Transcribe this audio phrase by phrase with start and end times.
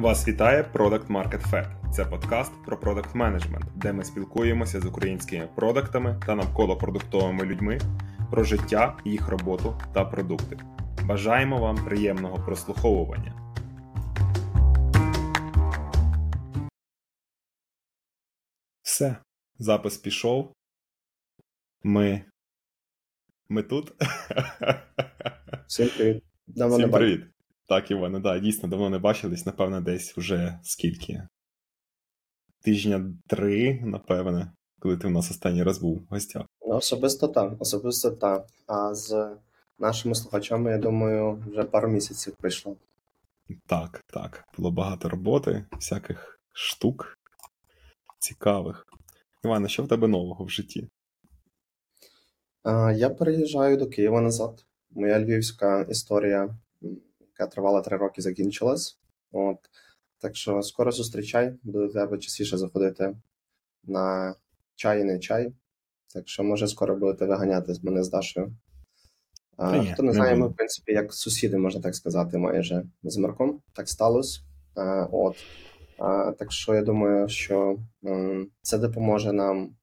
[0.00, 1.90] Вас вітає Product Market Fed.
[1.92, 7.80] Це подкаст про продакт менеджмент, де ми спілкуємося з українськими продуктами та навколо продуктовими людьми
[8.30, 10.58] про життя, їх роботу та продукти.
[11.04, 13.54] Бажаємо вам приємного прослуховування.
[18.82, 19.16] Все,
[19.58, 20.52] запис пішов.
[21.82, 22.24] Ми.
[23.48, 23.92] Ми тут.
[25.66, 26.24] Всім привіт.
[26.46, 27.39] Давно Всім привіт.
[27.70, 31.28] Так, Іване, да, дійсно давно не бачились, напевно, десь вже скільки?
[32.60, 36.46] Тижня три, напевне, коли ти в нас останній раз був в гостях.
[36.66, 38.46] Ну, особисто так, особисто так.
[38.66, 39.36] А з
[39.78, 42.76] нашими слухачами, я думаю, вже пару місяців прийшло.
[43.66, 44.44] Так, так.
[44.56, 47.18] Було багато роботи, всяких штук
[48.18, 48.86] цікавих.
[49.44, 50.88] Іване, що в тебе нового в житті?
[52.62, 54.64] А, я переїжджаю до Києва назад.
[54.90, 56.56] Моя львівська історія,
[57.40, 58.98] яка тривала три роки, закінчилась.
[59.32, 59.56] От.
[60.18, 63.16] Так що скоро зустрічай, буду до тебе частіше заходити
[63.84, 64.34] на
[64.74, 65.52] чай і не чай.
[66.14, 68.52] Так що, може, скоро будете виганяти з мене з Дашею.
[69.56, 73.16] А, ні, хто не знає, ми, в принципі, як сусіди, можна так сказати, майже з
[73.16, 73.62] Марком.
[73.72, 74.40] Так сталося.
[74.74, 75.36] А, от.
[75.98, 77.78] А, так що я думаю, що
[78.62, 79.76] це допоможе нам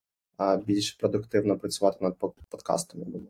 [0.66, 3.00] більш продуктивно працювати над под- подкастом.
[3.00, 3.30] Я думаю.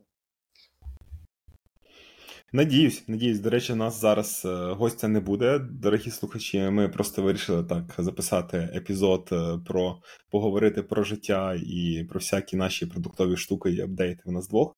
[2.53, 3.39] Надіюсь, надіюсь.
[3.39, 6.59] До речі, у нас зараз е, гостя не буде, дорогі слухачі.
[6.59, 9.97] Ми просто вирішили так записати епізод е, про
[10.31, 14.75] поговорити про життя і про всякі наші продуктові штуки і апдейти у нас двох.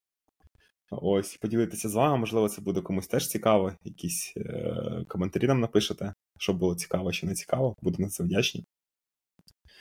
[0.92, 3.72] Ось, поділитися з вами, можливо, це буде комусь теж цікаво.
[3.84, 7.75] Якісь е, коментарі нам напишете, що було цікаво чи не цікаво.
[7.81, 8.66] Буду на це вдячні.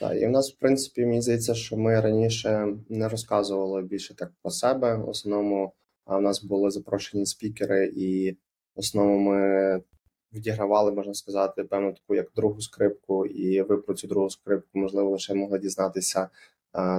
[0.01, 4.33] Так, і в нас, в принципі, мені здається, що ми раніше не розказували більше так
[4.43, 4.97] про себе.
[4.97, 5.73] В основному
[6.09, 8.33] а, в нас були запрошені спікери, і
[8.77, 9.83] в основному ми
[10.33, 15.11] відігравали, можна сказати, певну таку як другу скрипку, і ви про цю другу скрипку, можливо,
[15.11, 16.29] лише могли дізнатися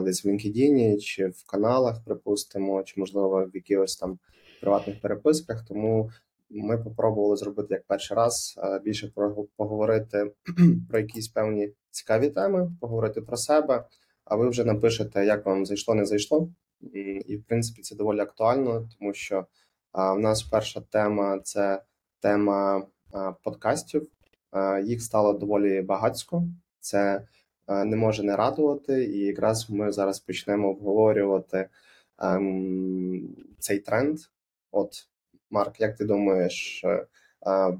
[0.04, 4.20] десь в LinkedIn чи в каналах, припустимо, чи можливо в якихось там
[4.62, 5.66] приватних переписках.
[5.68, 6.12] Тому
[6.50, 10.32] ми попробували зробити як перший раз більше про поговорити
[10.90, 13.86] про якісь певні цікаві теми, поговорити про себе.
[14.26, 16.50] А ви вже напишете, як вам зайшло, не зайшло.
[16.82, 19.46] І в принципі це доволі актуально, тому що
[19.92, 21.82] а, в нас перша тема це
[22.20, 24.08] тема а, подкастів.
[24.52, 26.44] А, Їх стало доволі багатько.
[26.80, 27.28] Це
[27.66, 31.70] а, не може не радувати, і якраз ми зараз почнемо обговорювати
[32.20, 34.20] ем, цей тренд.
[34.72, 35.08] От,
[35.50, 37.08] Марк, як ти думаєш, е,
[37.42, 37.72] а,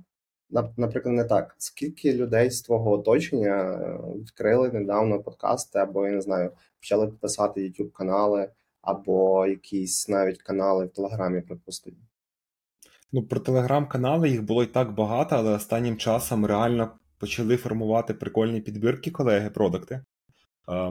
[0.78, 1.56] наприклад, не так.
[1.58, 7.62] Скільки людей з твого оточення е, відкрили недавно подкасти, або я не знаю, почали писати
[7.62, 8.50] YouTube канали,
[8.82, 11.98] або якісь навіть канали в Телеграмі, припустимо.
[13.12, 18.62] Ну, про телеграм-канали їх було і так багато, але останнім часом реально почали формувати прикольні
[18.62, 20.04] підбірки колеги, продукти.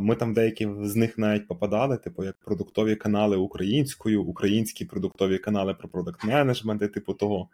[0.01, 5.75] Ми там деякі з них навіть попадали, типу як продуктові канали українською, українські продуктові канали
[5.75, 7.49] про продакт менеджмент і типу того.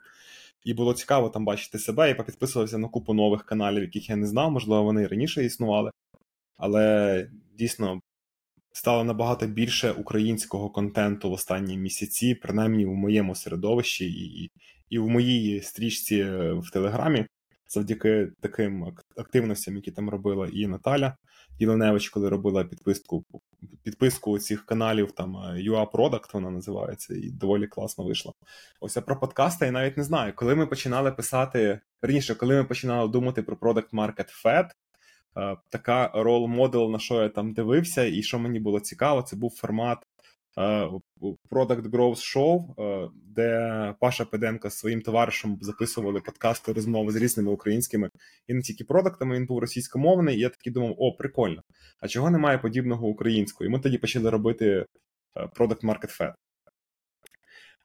[0.64, 2.08] І було цікаво там бачити себе.
[2.08, 5.90] Я попідписувався на купу нових каналів, яких я не знав, можливо, вони раніше існували.
[6.56, 8.00] Але дійсно
[8.76, 14.50] стало набагато більше українського контенту в останні місяці, принаймні у моєму середовищі і,
[14.90, 17.26] і в моїй стрічці е, в Телеграмі,
[17.68, 21.16] завдяки таким ак- активностям, які там робила і Наталя
[21.58, 23.24] Єленевич, коли робила підписку
[23.82, 28.32] підписку цих каналів, там е, UA Product вона називається, і доволі класно вийшла.
[28.80, 30.32] Ось а про подкасти я навіть не знаю.
[30.36, 34.70] Коли ми починали писати раніше, коли ми починали думати про Product Market Fed, е,
[35.70, 39.54] така рол модел, на що я там дивився, і що мені було цікаво, це був
[39.56, 39.98] формат
[40.58, 40.88] е,
[41.50, 47.52] Product Growth Show, е, де Паша Педенко з своїм товаришем записували подкасти, розмови з різними
[47.52, 48.10] українськими
[48.46, 51.62] і не тільки продуктами, він був російськомовний, і я такий думав, о, прикольно.
[52.00, 53.68] А чого немає подібного українського?
[53.68, 54.86] І ми тоді почали робити е,
[55.56, 56.32] Product Market Fed.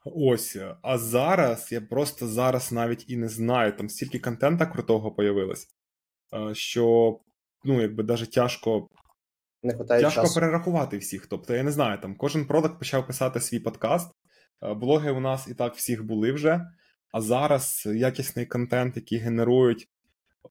[0.05, 5.67] Ось, а зараз я просто зараз навіть і не знаю, там стільки контента крутого появилось,
[6.33, 7.19] е, що
[7.63, 8.89] ну, якби навіть тяжко
[9.63, 10.35] Не Тяжко часу.
[10.35, 11.27] перерахувати всіх.
[11.27, 14.11] Тобто, я не знаю, там кожен продакт почав писати свій подкаст.
[14.63, 16.65] Е, Блоги у нас і так всіх були вже.
[17.11, 19.87] А зараз якісний контент, який генерують.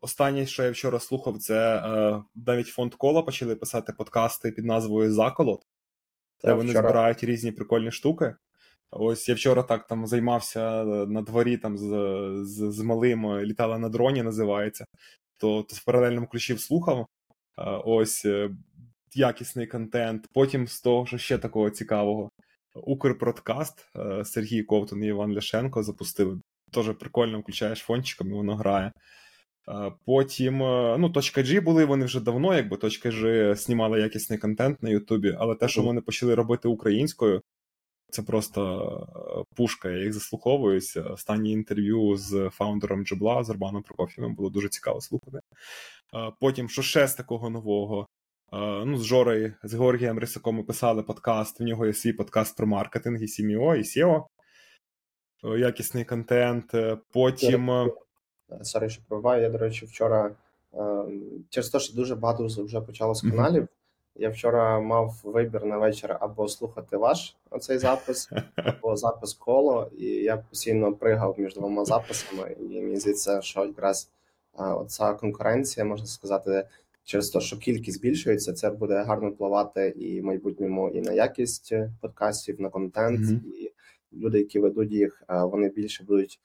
[0.00, 5.12] Останнє, що я вчора слухав, це е, навіть фонд кола почали писати подкасти під назвою
[5.12, 5.62] Заколот,
[6.44, 8.34] де вони вчора збирають різні прикольні штуки.
[8.90, 11.84] Ось я вчора так там займався е, на дворі там з,
[12.44, 14.84] з, з малим е, літала на дроні, називається.
[15.38, 17.06] То, то в паралельному ключі слухав.
[17.58, 18.50] Е, Ось е,
[19.14, 20.26] якісний контент.
[20.32, 22.31] Потім з того, що ще такого цікавого.
[22.75, 26.40] Укрпродкаст е, Сергій Ковтун і Іван Ляшенко запустили.
[26.73, 28.93] Теж прикольно включаєш фончиком і воно грає.
[30.06, 30.58] Потім,
[30.99, 35.37] ну, точка G були вони вже давно, якби точка G знімала якісний контент на Ютубі,
[35.38, 37.43] але те, що вони почали робити українською,
[38.10, 39.90] це просто пушка.
[39.90, 41.02] Я їх заслуховуюся.
[41.02, 45.38] Останнє інтерв'ю з фаундером Джебла з Урбаном Прокофєвим було дуже цікаво слухати.
[46.40, 48.06] Потім, що ще з такого нового?
[48.87, 51.60] Ну, З Жорою, з Георгієм Рисаком ми писали подкаст.
[51.60, 54.25] В нього є свій подкаст про маркетинг, і CMO, і SEO.
[55.58, 56.72] Якісний контент.
[57.12, 57.90] Потім.
[58.62, 59.43] Сорі, що пробуваю.
[59.43, 60.37] Я, до речі, вчора
[61.49, 63.69] через те, що дуже багато вже почало з каналів.
[64.20, 70.05] Я вчора мав вибір на вечір або слухати ваш цей запис, або запис коло, і
[70.06, 72.56] я постійно пригав між двома записами.
[72.61, 74.11] І мені здається, що якраз
[74.56, 76.69] оця конкуренція, можна сказати,
[77.05, 81.73] через те, що кількість збільшується, це буде гарно впливати і в майбутньому і на якість
[82.00, 83.44] подкастів, на контент, mm-hmm.
[83.44, 83.73] і
[84.12, 86.41] люди, які ведуть їх, вони більше будуть.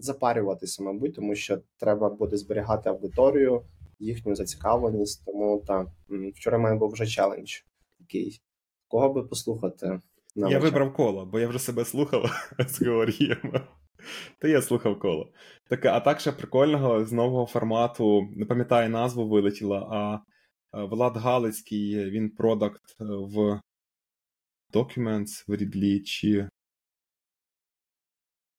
[0.00, 3.62] Запарюватися, мабуть, тому що треба буде зберігати аудиторію,
[4.04, 5.24] їхню зацікавленість.
[5.24, 5.88] Тому так,
[6.34, 7.52] вчора в мене був вже челендж
[7.98, 8.40] такий.
[8.88, 10.00] Кого би послухати?
[10.36, 12.30] На я вибрав коло, бо я вже себе слухав
[12.68, 13.52] з Георгієм.
[14.38, 15.32] Та я слухав коло.
[15.68, 20.20] Так, а так ще прикольного з нового формату, не пам'ятаю назву вилетіла, а
[20.86, 23.60] Влад Галицький, він продакт в
[24.72, 26.48] Documents в Рідлі, чи.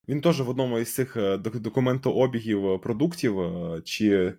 [0.07, 4.33] Він теж в одному із цих е, документообігів продуктів, е, чи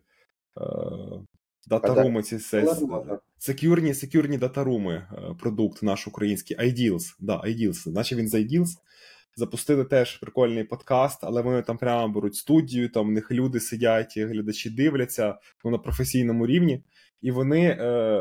[1.67, 2.39] Датаруми ці
[3.39, 5.07] секюрні, секюрні датаруми,
[5.41, 8.69] продукт наш український, Ideals, да, Ideals, наче він з Ideals.
[9.39, 14.19] Запустили теж прикольний подкаст, але вони там прямо беруть студію, там в них люди сидять,
[14.19, 16.85] глядачі дивляться ну, на професійному рівні.
[17.23, 17.77] І вони е,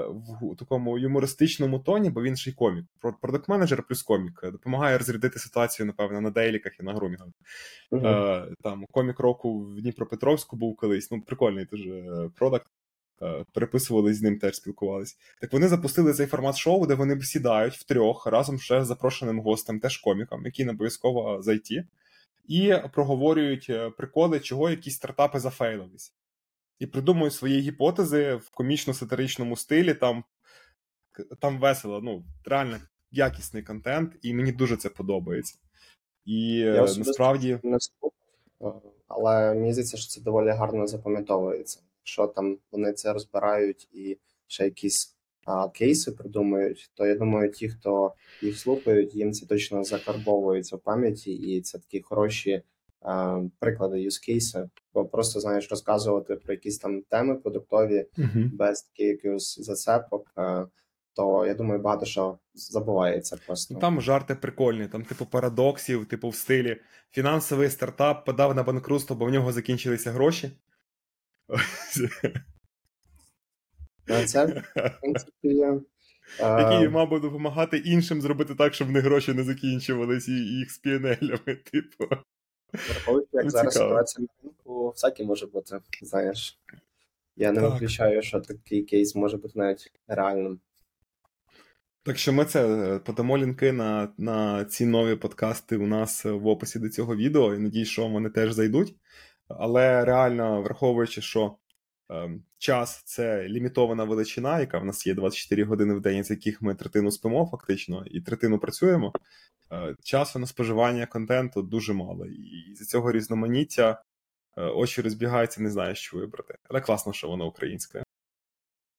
[0.07, 2.85] в такому юмористичному тоні, бо він ще й комік.
[3.21, 7.27] Продакт менеджер плюс комік допомагає розрядити ситуацію, напевно, на дейліках і на грумінгах.
[7.91, 8.47] Uh-huh.
[8.47, 11.11] Е, Там комік року в Дніпропетровську був колись.
[11.11, 12.67] Ну, прикольний дуже е, продакт.
[13.21, 15.17] Е, переписувались з ним, теж спілкувались.
[15.41, 19.79] Так вони запустили цей формат шоу, де вони сідають втрьох разом ще з запрошеним гостем,
[19.79, 21.87] теж коміком, який не обов'язково зайти,
[22.47, 26.13] і проговорюють е, приколи, чого якісь стартапи зафейлились
[26.79, 29.93] і придумують свої гіпотези в комічно-сатиричному стилі.
[29.93, 30.23] Там
[31.39, 32.77] там весело, ну, реально
[33.11, 35.59] якісний контент, і мені дуже це подобається.
[36.25, 37.59] І Я насправді.
[37.63, 37.77] Не
[39.07, 41.79] але мені здається, що це доволі гарно запам'ятовується.
[42.03, 44.17] Що там вони це розбирають і
[44.47, 49.83] ще якісь а, кейси придумують, то я думаю, ті, хто їх слухають, їм це точно
[49.83, 52.61] закарбовується в пам'яті, і це такі хороші
[53.59, 58.49] приклади юзкейси, бо просто знаєш розказувати про якісь там теми продуктові uh-huh.
[58.53, 60.33] без таких якихось зацепок.
[61.15, 63.73] То я думаю, багато що забувається просто.
[63.73, 66.81] Ну, там жарти прикольні, там, типу, парадоксів, типу, в стилі
[67.11, 70.51] фінансовий стартап подав на банкрутство, бо в нього закінчилися гроші.
[74.25, 80.31] Це, в принципі, мав би допомагати іншим зробити так, щоб в них гроші не закінчувалися
[80.31, 82.05] і їх з піанелями, типу.
[82.73, 86.59] Враховуючи, як ну, зараз ситуація на ринку, всяке може бути, знаєш.
[87.35, 87.73] Я не так.
[87.73, 90.59] виключаю, що такий кейс може бути навіть реальним.
[92.03, 96.47] Так що ми це е, подамо лінки на на ці нові подкасти у нас в
[96.47, 98.95] описі до цього відео, і надіюсь, що вони теж зайдуть.
[99.47, 101.51] Але реально, враховуючи, що е,
[102.57, 106.75] час це лімітована величина, яка в нас є 24 години в день, з яких ми
[106.75, 109.13] третину спимо, фактично, і третину працюємо.
[109.71, 112.25] Е, часу на споживання контенту дуже мало.
[112.25, 114.03] І з цього різноманіття
[114.57, 116.57] е, очі розбігаються, не знаю, що вибрати.
[116.69, 118.03] Але класно, що воно українське.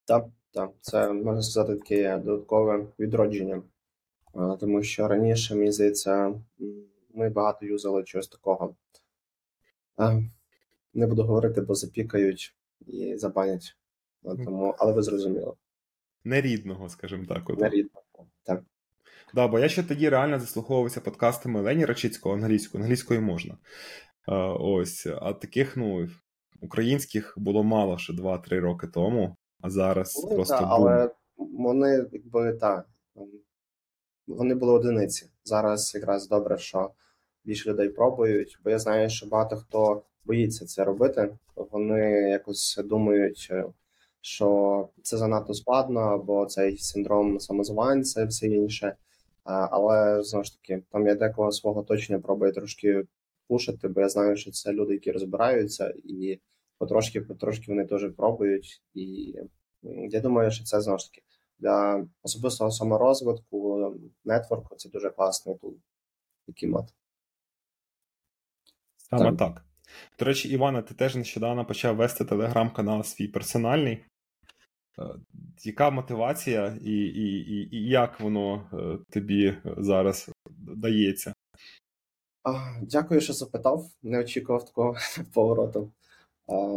[0.05, 3.63] Так, так, це можна сказати таке додаткове відродження.
[4.35, 6.41] Е, тому що раніше, мені здається,
[7.15, 8.75] ми багато юзали чогось такого.
[10.95, 12.55] Не буду говорити, бо запікають
[12.87, 13.77] і забанять.
[14.23, 15.53] Тому, Але ви зрозуміли.
[16.25, 17.49] Нерідного, скажімо так.
[17.59, 18.05] Нерідного,
[18.43, 18.63] так.
[19.35, 23.59] Да, бо я ще тоді реально заслуховувався подкастами Лені Рачицького англійською, англійською можна.
[24.27, 26.09] А, ось, а таких, ну,
[26.61, 30.59] українських було мало ще 2-3 роки тому, а зараз ну, просто.
[30.59, 32.87] Та, але вони, якби так,
[34.27, 35.31] вони були одиниці.
[35.45, 36.91] Зараз якраз добре, що
[37.45, 41.37] більше людей пробують, бо я знаю, що багато хто боїться це робити.
[41.57, 43.53] Вони якось думають,
[44.21, 48.97] що це занадто складно, або цей синдром самозванця, і все інше.
[49.45, 53.05] Але знову ж таки, там я декого свого точно пробую трошки
[53.49, 56.41] пушити, бо я знаю, що це люди, які розбираються, і
[56.79, 58.83] потрошки потрошки вони теж пробують.
[58.95, 59.35] І
[60.11, 61.23] я думаю, що це знову ж таки
[61.59, 65.77] для особистого саморозвитку, нетворку це дуже класний тул,
[66.47, 66.93] який мати.
[68.97, 69.39] Саме так.
[69.39, 69.65] так.
[70.19, 74.05] До речі, Івана, ти теж нещодавно почав вести телеграм-канал свій персональний.
[74.99, 75.03] Е,
[75.65, 81.35] яка мотивація і і, і, і як воно е, тобі зараз дається?
[82.83, 83.87] Дякую, що запитав.
[84.03, 84.97] Не очікував такого
[85.35, 85.93] повороту.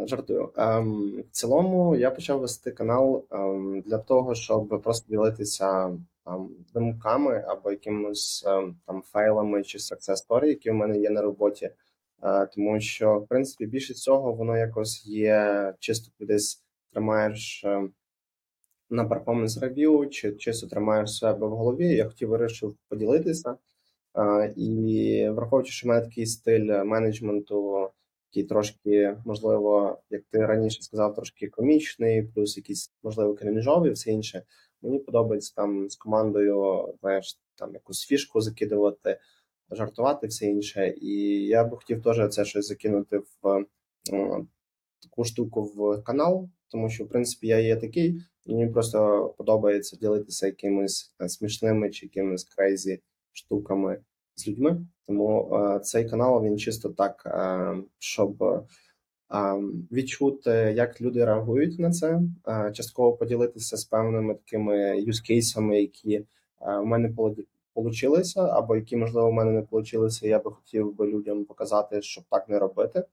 [0.06, 0.54] Жартую.
[0.58, 7.46] Ем, в цілому я почав вести канал ем, для того, щоб просто ділитися там думками
[7.48, 11.72] або якимось ем, там файлами чи story, які в мене є на роботі.
[12.24, 17.66] Е, тому що, в принципі, більше цього воно якось є чисто кудись тримаєш
[18.90, 21.88] на перформанс рев'ю, чи чисто тримаєш себе в голові.
[21.88, 23.56] Я хотів вирішив поділитися.
[24.18, 27.90] Е, і враховуючи, що в мене такий стиль менеджменту
[28.32, 34.44] який трошки, можливо, як ти раніше сказав, трошки комічний, плюс якийсь, можливо, крінжовий, все інше.
[34.82, 39.20] Мені подобається там з командою, знаєш, там якусь фішку закидувати,
[39.72, 40.94] жартувати, все інше.
[41.02, 41.12] І
[41.46, 43.66] я б хотів теж це щось закинути в
[44.12, 44.46] о,
[45.04, 49.98] таку штуку в канал, тому що, в принципі, я є такий, і мені просто подобається
[49.98, 53.00] ділитися якимись е, смішними чи якимись крейзі
[53.32, 54.00] штуками
[54.36, 54.86] з людьми.
[55.08, 58.62] Тому е, цей канал він чисто так, е, щоб е,
[59.92, 62.22] відчути, як люди реагують на це,
[62.74, 66.26] частково поділитися з певними такими юзкейсами, які
[66.62, 67.10] в мене
[67.82, 70.28] получилися, або які, можливо, в мене не получилися.
[70.28, 73.04] Я би хотів би людям показати, щоб так не робити.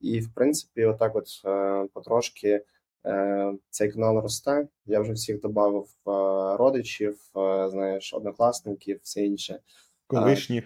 [0.00, 1.28] І в принципі, отак, от
[1.92, 2.64] потрошки.
[3.70, 4.68] Цей канал росте.
[4.86, 5.86] Я вже всіх додав
[6.58, 7.18] родичів,
[7.68, 9.58] знаєш, однокласників, все інше.
[10.06, 10.64] Колишніх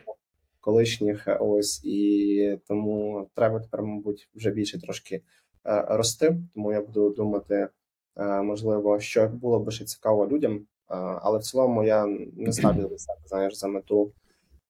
[0.66, 1.28] колишніх.
[1.28, 5.22] Е, ось і тому треба тепер, мабуть, вже більше трошки
[5.66, 6.36] е, рости.
[6.54, 7.68] Тому я буду думати,
[8.16, 13.18] е, можливо, що було б ще цікаво людям, але в цілому я не ставлю себе,
[13.26, 14.12] знаєш, за мету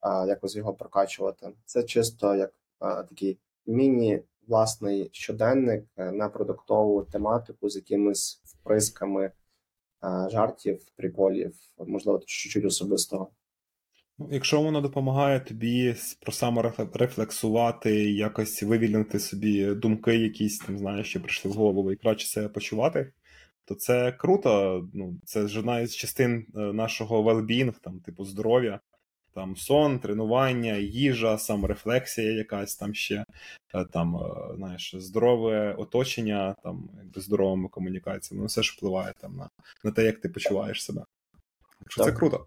[0.03, 1.49] якось його прокачувати.
[1.65, 4.23] Це чисто як такий міні.
[4.49, 9.31] Власний щоденник на продуктову тематику з якимись вприсками
[10.31, 13.31] жартів, приколів, можливо, чуть-чуть особистого.
[14.19, 21.21] Ну, Якщо воно допомагає тобі про саморефлексувати, якось вивільнити собі думки, якісь там, знаєш, що
[21.21, 23.13] прийшли в голову і краще себе почувати,
[23.67, 24.85] то це круто.
[24.95, 28.81] Ну, Це ж одна із частин е, нашого well-being, там, типу здоров'я,
[29.35, 33.25] там сон, тренування, їжа, саморефлексія, якась там ще,
[33.75, 39.37] е, там, е, знаєш, здорове оточення, там, якби здоровими комунікаціями, воно все ж впливає там
[39.37, 39.49] на
[39.85, 41.05] на те, як ти почуваєш себе.
[41.89, 42.47] Що це круто.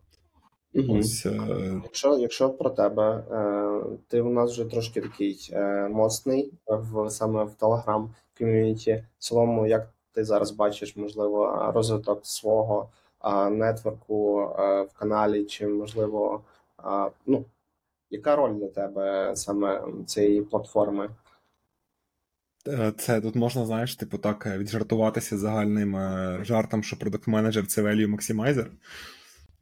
[0.74, 0.98] Угу.
[1.00, 1.82] Ось, е...
[1.84, 7.44] Якщо якщо про тебе, е, ти у нас вже трошки такий е, моцний в саме
[7.44, 9.04] в Telegram ком'юніті.
[9.18, 12.90] В цілому, як ти зараз бачиш, можливо, розвиток свого
[13.24, 16.42] е, нетворку е, в каналі, чи можливо,
[16.80, 17.46] е, ну
[18.10, 21.10] яка роль для тебе саме цієї платформи?
[22.68, 27.82] Е, це тут можна, знаєш, типу так віджартуватися загальним е, жартом, що продакт менеджер це
[27.82, 28.66] value maximizer.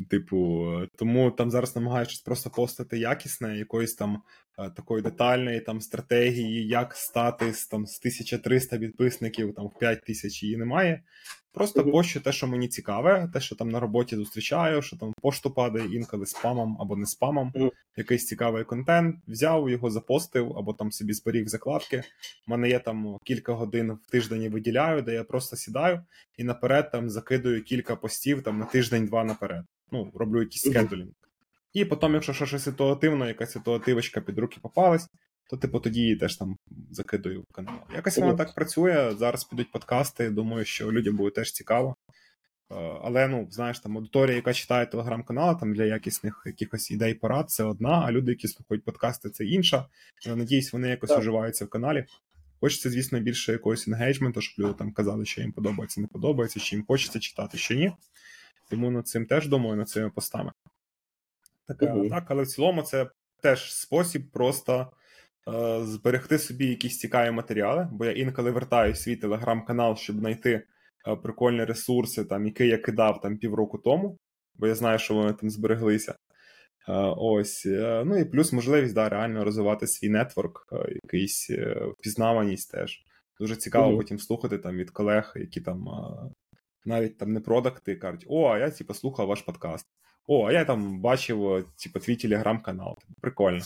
[0.09, 4.21] Типу, тому там зараз намагаючись просто постати якісне, якоїсь там
[4.59, 10.43] е, такої детальної там стратегії, як стати з там з 1300 підписників там в 5000
[10.43, 11.03] її немає.
[11.57, 11.91] Просто mm-hmm.
[11.91, 15.95] пощу те, що мені цікаве, те, що там на роботі зустрічаю, що там пошту падає
[15.95, 17.51] інколи спамом або не спамом.
[17.55, 17.71] Mm-hmm.
[17.97, 22.03] Якийсь цікавий контент, взяв його, запостив, або там собі зберіг закладки.
[22.47, 26.03] У мене є там кілька годин в тиждень виділяю, де я просто сідаю
[26.37, 31.11] і наперед там закидую кілька постів там на тиждень-два наперед ну, роблю якийсь скедулінг.
[31.73, 35.09] І потім, якщо щось ситуативно, якась ситуативочка під руки попалась,
[35.49, 36.57] то типу тоді її теж там
[36.91, 37.75] закидую в канал.
[37.95, 39.15] Якось воно так працює.
[39.17, 40.29] Зараз підуть подкасти.
[40.29, 41.95] Думаю, що людям буде теж цікаво.
[42.71, 47.49] Е, але ну, знаєш, там аудиторія, яка читає телеграм-канали там для якісних якихось ідей порад,
[47.49, 49.85] це одна, а люди, які слухають подкасти, це інша.
[50.25, 51.19] Я надіюсь, вони якось так.
[51.19, 52.05] уживаються в каналі.
[52.59, 56.75] Хочеться, звісно, більше якогось енгейджменту, щоб люди там казали, що їм подобається, не подобається, чи
[56.75, 57.91] їм хочеться читати, що ні.
[58.69, 60.51] Тому над цим теж думаю, над цими постами.
[61.67, 63.09] Так, uh так, але в цілому це
[63.41, 64.91] теж спосіб просто
[65.81, 70.63] зберегти собі якісь цікаві матеріали, бо я інколи вертаю свій телеграм-канал, щоб знайти
[71.07, 74.17] е, прикольні ресурси, там, які я кидав там півроку тому,
[74.55, 76.15] бо я знаю, що вони там збереглися.
[76.87, 81.49] Е, ось, е, ну і плюс можливість да, реально розвивати свій нетворк, е, якийсь
[81.97, 83.03] впізнаваність теж.
[83.39, 85.87] Дуже цікаво uh потім слухати там від колег, які там
[86.85, 89.85] навіть там не продакти, кажуть, о, а я типу, слухав ваш подкаст.
[90.27, 92.97] О, а я там бачив типу, твій телеграм-канал.
[93.21, 93.63] Прикольно.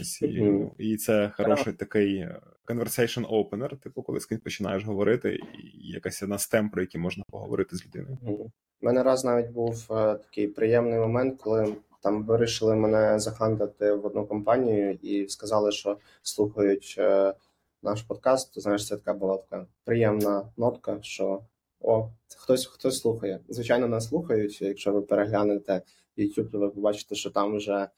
[0.00, 5.34] Ось і, і це хороший такий е, conversation opener, типу, коли з ким починаєш говорити,
[5.34, 8.18] і якась одна з тем, про які можна поговорити з людиною.
[8.22, 14.06] У мене раз навіть був е, такий приємний момент, коли там вирішили мене захантати в
[14.06, 17.34] одну компанію і сказали, що слухають е,
[17.82, 21.42] наш подкаст, то знаєш, це така була така приємна нотка, що
[21.80, 23.40] о, хтось хтось слухає.
[23.48, 24.62] Звичайно, нас слухають.
[24.62, 25.82] Якщо ви переглянете
[26.18, 27.88] YouTube, то ви побачите, що там вже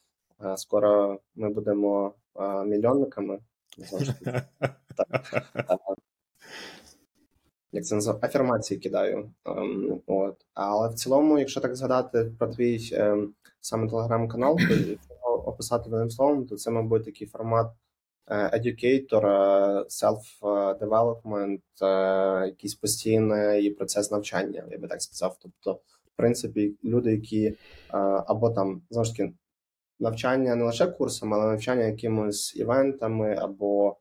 [0.56, 3.38] скоро ми будемо е, мільйонниками.
[7.72, 8.20] Як це називає?
[8.22, 9.30] Афірмації кидаю.
[9.44, 10.36] Um, от.
[10.54, 13.28] Але в цілому, якщо так згадати про твій um,
[13.60, 14.58] саме телеграм-канал,
[15.20, 17.72] то описати одним словом, то це, мабуть, такий формат
[18.28, 19.24] educator,
[19.88, 21.60] self-development,
[22.46, 25.36] якийсь постійний процес навчання, я би так сказав.
[25.42, 27.56] Тобто, в принципі, люди, які
[28.26, 29.32] або там знову ж таки
[30.00, 33.96] навчання не лише курсами, але навчання якимось івентами або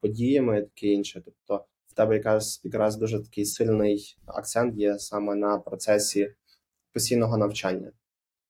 [0.00, 1.22] подіями, таке інше.
[1.24, 6.34] Тобто, в тебе якраз якраз дуже такий сильний акцент є саме на процесі
[6.92, 7.92] постійного навчання.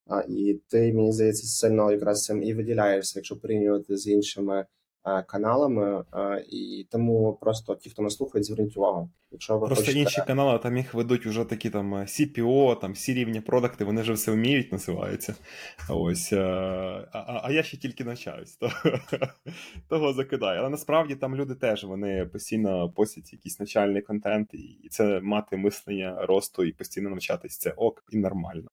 [0.07, 4.67] А, І ти, мені здається, сильно якраз цим і виділяєшся, якщо порівнювати з іншими
[5.27, 9.11] каналами, е, і тому просто ті, хто нас слухають, зверніть увагу.
[9.31, 10.01] Якщо ви Просто хочете...
[10.01, 14.13] інші канали там їх ведуть вже такі там CPO, там всі рівні продукти, вони вже
[14.13, 15.35] все вміють, називаються.
[15.91, 16.39] Ось, е,
[17.13, 18.73] а а я ще тільки навчаюсь, то,
[19.89, 20.61] того закидаю.
[20.61, 26.27] Але насправді там люди теж вони постійно постять якийсь навчальний контент, і це мати мислення
[26.27, 27.59] росту і постійно навчатись.
[27.59, 28.69] Це ок і нормально.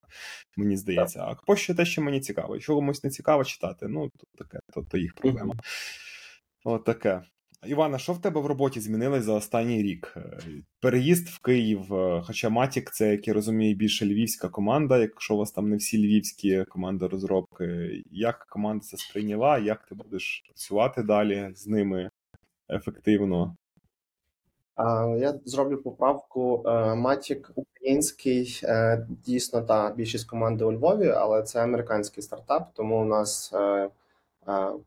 [0.57, 1.19] Мені здається.
[1.19, 1.37] Так.
[1.41, 2.55] А пощо те, що мені цікаво.
[2.55, 5.55] Якщо комусь не цікаво читати, ну то таке, то, то їх проблема.
[6.63, 7.21] От таке.
[7.67, 10.13] Івана, що в тебе в роботі змінилось за останній рік?
[10.17, 10.39] Е,
[10.79, 15.37] переїзд в Київ, е, хоча Матік, це, як я розумію, більше львівська команда, якщо у
[15.37, 18.01] вас там не всі львівські команди розробки.
[18.11, 19.57] Як команда це сприйняла?
[19.57, 22.09] Як ти будеш працювати далі з ними
[22.69, 23.55] ефективно?
[25.17, 26.63] Я зроблю поправку.
[26.65, 28.61] Е, Матік український,
[29.09, 33.53] дійсно, та більшість команди у Львові, але це американський стартап, тому у нас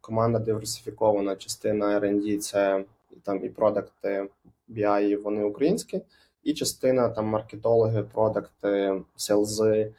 [0.01, 2.85] Команда диверсифікована, частина R&D– це
[3.23, 4.29] там і продукти
[4.69, 6.01] BI, вони українські,
[6.43, 9.93] і частина там маркетологи, продукти, селзи,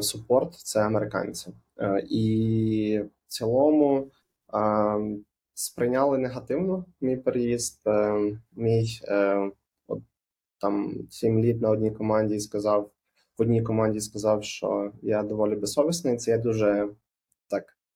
[0.00, 1.52] супорт це американці.
[1.80, 4.10] Е, і в цілому
[5.54, 7.80] сприйняли негативно мій переїзд.
[7.86, 9.50] Е, мій е,
[9.88, 10.00] от
[10.60, 12.90] там сім літ на одній команді сказав
[13.38, 16.16] в одній команді сказав, що я доволі безсовісний.
[16.16, 16.88] Це я дуже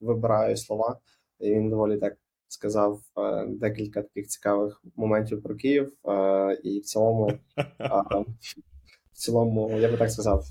[0.02, 0.98] вибираю слова,
[1.40, 2.16] і він доволі так
[2.52, 5.92] сказав е, декілька таких цікавих моментів про Київ.
[6.08, 7.32] Е, і в цілому,
[9.12, 10.44] в цілому, я би так сказав,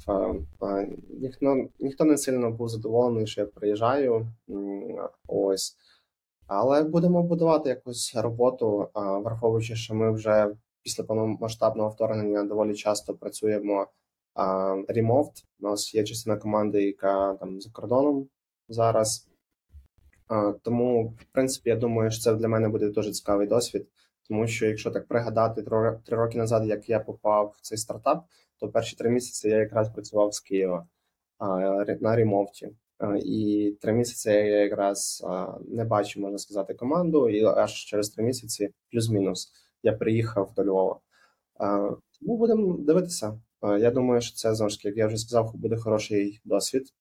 [0.61, 4.27] е, ніхто ніхто не сильно був задоволений, що я приїжджаю.
[5.27, 5.77] Ось.
[6.47, 13.87] Але будемо будувати якусь роботу, враховуючи, що ми вже після повномасштабного вторгнення доволі часто працюємо
[14.87, 15.31] ремовт.
[15.59, 18.27] У нас є частина команди, яка там за кордоном
[18.69, 19.31] зараз.
[20.62, 23.88] Тому, в принципі, я думаю, що це для мене буде дуже цікавий досвід,
[24.28, 25.63] тому що якщо так пригадати
[26.06, 28.26] три роки назад, як я попав в цей стартап,
[28.60, 30.88] то перші три місяці я якраз працював з Києва
[32.00, 32.70] на ремовті.
[33.26, 35.26] І три місяці я якраз
[35.67, 39.52] не бачив, можна сказати, команду, і аж через три місяці, плюс-мінус,
[39.84, 41.00] я приїхав до Львова.
[42.20, 43.41] Тому будемо дивитися.
[43.80, 46.94] Я думаю, що це знову ж таки, як я вже сказав, буде хороший досвід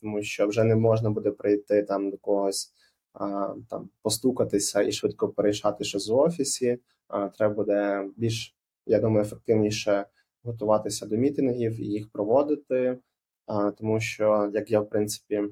[0.00, 2.72] тому що вже не можна буде прийти там до когось
[3.12, 6.78] а, там постукатися і швидко перейшати щось в офісі.
[7.08, 10.06] А, Треба буде більш, я думаю, ефективніше
[10.42, 12.98] готуватися до мітингів і їх проводити,
[13.46, 15.42] а, тому що як я в принципі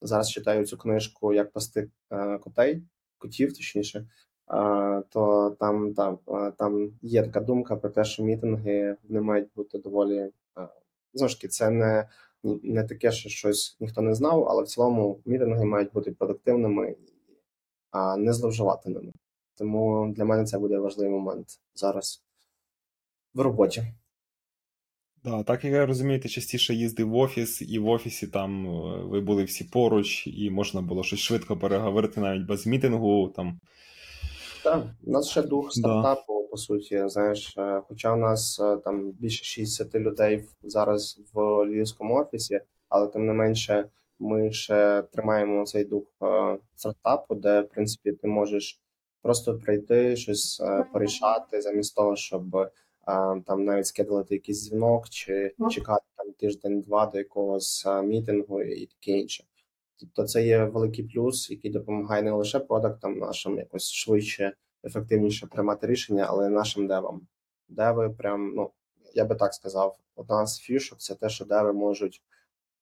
[0.00, 2.82] зараз читаю цю книжку як пасти а, котей,
[3.18, 4.06] котів, точніше.
[5.08, 6.18] То там там,
[6.58, 10.30] там є така думка про те, що мітинги не мають бути доволі
[11.14, 12.08] знову ж таки, це не
[12.44, 16.96] не таке, що щось ніхто не знав, але в цілому мітинги мають бути продуктивними
[17.92, 19.12] а не зловживати ними.
[19.54, 22.24] Тому для мене це буде важливий момент зараз
[23.34, 23.84] в роботі.
[25.24, 29.04] Да, так як я розумію, ти частіше їздив в офіс, і в офісі там е,
[29.04, 33.32] ви були всі поруч, і можна було щось швидко переговорити навіть без мітингу.
[33.36, 33.60] там.
[34.64, 37.08] Так, у нас ще дух стартапу по суті.
[37.08, 43.06] Знаєш, е, хоча у нас е, там більше 60 людей зараз в львівському офісі, але
[43.06, 43.88] тим не менше,
[44.18, 48.80] ми ще тримаємо цей дух е, стартапу, де в принципі ти можеш
[49.22, 50.62] просто прийти, щось
[50.92, 52.70] порішати, замість того, щоб
[53.46, 59.44] там навіть скидувати якийсь дзвінок чи чекати там тиждень-два до якогось мітингу і таке інше.
[60.00, 64.52] Тобто це є великий плюс, який допомагає не лише продуктам нашим якось швидше
[64.84, 67.20] ефективніше приймати рішення, але нашим девам.
[67.68, 68.70] Деви прям, ну
[69.14, 72.22] я би так сказав, одна з фішок це те, що деви можуть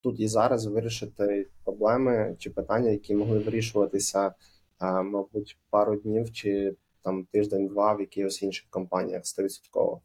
[0.00, 4.34] тут і зараз вирішити проблеми чи питання, які могли вирішуватися,
[4.80, 9.48] мабуть, пару днів чи там тиждень-два в якихось інших компаніях 100%.
[9.72, 10.00] Так,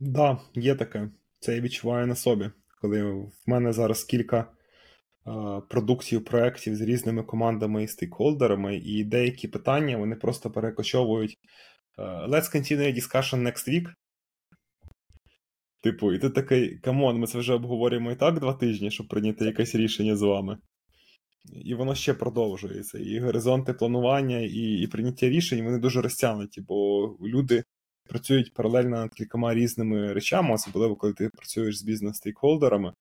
[0.00, 1.10] да, є таке.
[1.40, 2.50] Це я відчуваю на собі.
[2.80, 4.46] Коли в мене зараз кілька
[5.68, 11.38] продуктів, проєктів з різними командами і стейкхолдерами, і деякі питання вони просто перекочовують.
[11.98, 13.86] Е, let's continue discussion next week.
[15.82, 19.08] Типу, і ти такий, come on, ми це вже обговорюємо і так два тижні, щоб
[19.08, 20.58] прийняти якесь рішення з вами.
[21.64, 22.98] І воно ще продовжується.
[22.98, 27.64] І горизонти планування, і і прийняття рішень вони дуже розтягнуті, бо люди
[28.08, 32.92] працюють паралельно над кількома різними речами, особливо коли ти працюєш з бізнес-стейкхолдерами.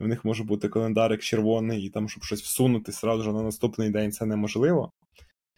[0.00, 3.90] В них може бути календарик червоний, і там, щоб щось всунути сразу ж на наступний
[3.90, 4.92] день, це неможливо.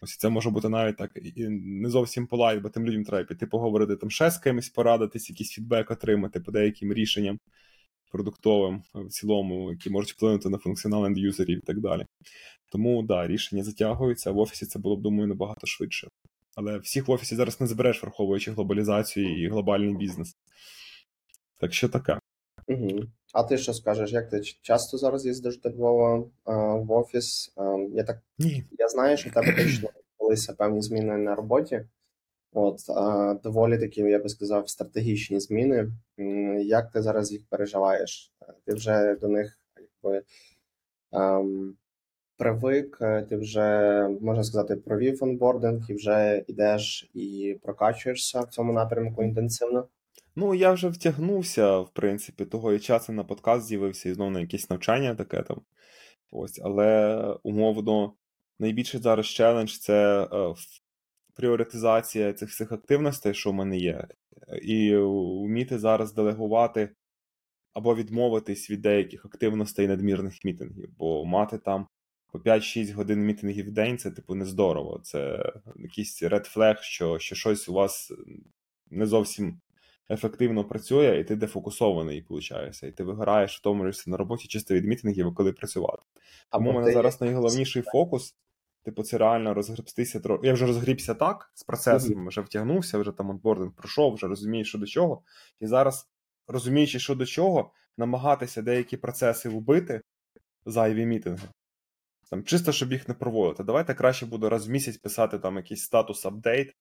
[0.01, 3.47] Ось це може бути навіть так і не зовсім polite, бо тим людям треба піти
[3.47, 7.39] поговорити там ще з кимось, порадитись, якийсь фідбек отримати по деяким рішенням
[8.13, 12.07] продуктовим в цілому, які можуть вплинути на функціонал ендюзерів і так далі.
[12.73, 16.09] Тому да, рішення затягуються, а в офісі це було б, думаю, набагато швидше.
[16.57, 20.37] Але всіх в офісі зараз не збереш, враховуючи глобалізацію і глобальний бізнес.
[21.61, 22.19] Так що таке.
[22.67, 23.01] Угу.
[23.35, 24.13] А ти що скажеш?
[24.13, 26.25] Як ти часто зараз їздиш до Львова
[26.77, 27.55] в офіс?
[27.93, 28.65] Я так Ні.
[28.79, 31.85] Я знаю, що в тебе точно відбулися певні зміни на роботі.
[32.53, 32.79] От
[33.43, 35.93] доволі такі, я би сказав, стратегічні зміни.
[36.65, 38.33] Як ти зараз їх переживаєш?
[38.67, 40.23] Ти вже до них якби
[41.13, 41.77] ем,
[42.37, 49.23] привик, ти вже можна сказати, провів онбординг і вже йдеш і прокачуєшся в цьому напрямку
[49.23, 49.89] інтенсивно.
[50.37, 54.41] Ну, я вже втягнувся, в принципі, того і часу на подкаст з'явився і знову на
[54.41, 55.61] якесь навчання таке там.
[56.31, 58.15] Ось, але умовно,
[58.59, 60.55] найбільший зараз челендж це е,
[61.35, 64.09] пріоритизація цих всіх активностей, що в мене є,
[64.63, 66.91] і вміти зараз делегувати
[67.73, 71.89] або відмовитись від деяких активностей надмірних мітингів, бо мати там
[72.33, 75.01] по 5-6 годин мітингів в день це типу не здорово.
[75.03, 78.13] Це якийсь red flag, що, що щось у вас
[78.91, 79.61] не зовсім
[80.11, 85.35] ефективно працює, і ти дефокусований, виходить, і ти виграєш, втомлюєшся на роботі чисто від мітингів,
[85.35, 86.03] коли працювати.
[86.51, 88.35] Тому у мене зараз найголовніший фокус.
[88.85, 90.47] Типу, це реально розгребстися трохи.
[90.47, 94.79] Я вже розгрібся так з процесом, вже втягнувся, вже там онбординг пройшов, вже розумію, що
[94.79, 95.23] до чого.
[95.61, 96.09] І зараз,
[96.47, 100.01] розуміючи, що до чого, намагатися деякі процеси вбити,
[100.67, 101.49] зайві мітинги.
[102.31, 103.65] Там, Чисто, щоб їх не проводити.
[103.65, 106.75] Давайте краще буду раз в місяць писати там якийсь статус апдейт,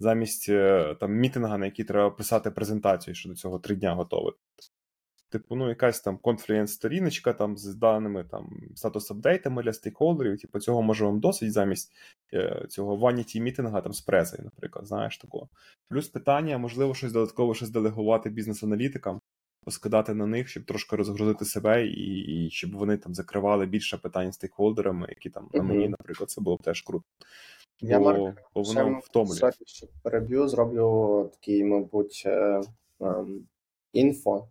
[0.00, 4.32] замість е, там мітинга, на який треба писати презентацію, що до цього три дня готовий.
[5.34, 10.82] Типу, ну, якась там Confluence-сторіночка там з даними там status update-ами для стейкхолдерів, типу, цього
[10.82, 11.92] може вам досить замість
[12.34, 15.48] е, цього vanity meeting-а там з пресою, наприклад, знаєш такого.
[15.88, 19.20] Плюс питання, можливо, щось додатково щось делегувати бізнес-аналітикам,
[19.64, 24.32] поскидати на них, щоб трошки розгрузити себе, і і щоб вони там закривали більше питань
[24.32, 27.04] стейкхолдерами, які там на мені, наприклад, це було б теж круто.
[27.88, 29.50] Я бо, Марк, бо воно втомлює.
[30.02, 32.60] Переб'ю, зроблю такий, мабуть, е,
[33.02, 33.24] е,
[33.92, 34.48] інфо.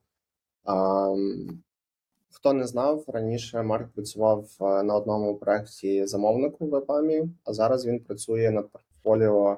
[2.32, 7.86] Хто не знав, раніше Марк працював е, на одному проєкті замовнику в ЕПАМі, а зараз
[7.86, 9.58] він працює над портфоліо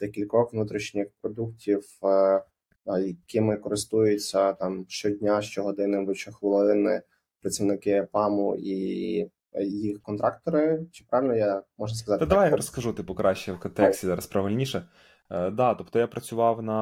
[0.00, 2.42] декількох внутрішніх продуктів, е,
[2.86, 7.02] якими користуються там щодня, щогодини або щохвилини
[7.40, 10.86] працівники ЕПАМу і їх контрактори.
[10.92, 12.24] Чи правильно я можу сказати?
[12.24, 14.88] Та давай я розкажу типу краще в контексті зараз правильніше.
[15.30, 16.74] Е, да, тобто я працював на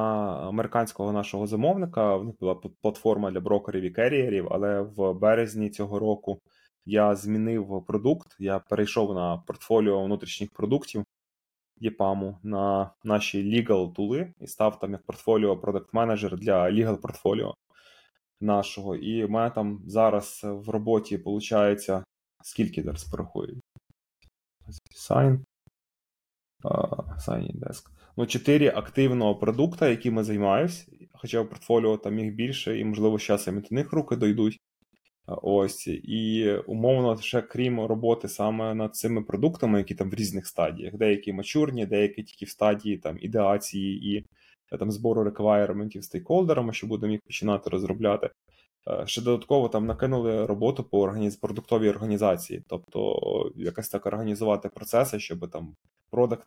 [0.47, 2.15] американського нашого замовника.
[2.15, 6.41] В них була платформа для брокерів і керієрів, але в березні цього року
[6.85, 8.35] я змінив продукт.
[8.39, 11.05] Я перейшов на портфоліо внутрішніх продуктів
[11.81, 17.53] ЄПАМу на наші legal тули і став там як портфоліо продакт менеджер для legal портфоліо
[18.41, 18.95] нашого.
[18.95, 21.89] І в мене там зараз в роботі виходить,
[22.43, 23.61] скільки зараз порахую?
[25.09, 25.39] Sign.
[27.27, 32.85] Sign desk ну, чотири активного продукта, якими займаюсь, хоча в портфоліо там їх більше, і,
[32.85, 34.59] можливо, зараз і до них руки дойдуть.
[35.27, 40.95] Ось, і умовно, ще крім роботи саме над цими продуктами, які там в різних стадіях,
[40.95, 44.25] деякі мачурні, деякі тільки в стадії там ідеації і
[44.77, 48.29] там збору реквайрментів стейкхолдерами, що будемо їх починати розробляти.
[48.89, 51.35] Е, ще додатково там накинули роботу по організ...
[51.35, 55.75] продуктовій організації, тобто якось так організувати процеси, щоб там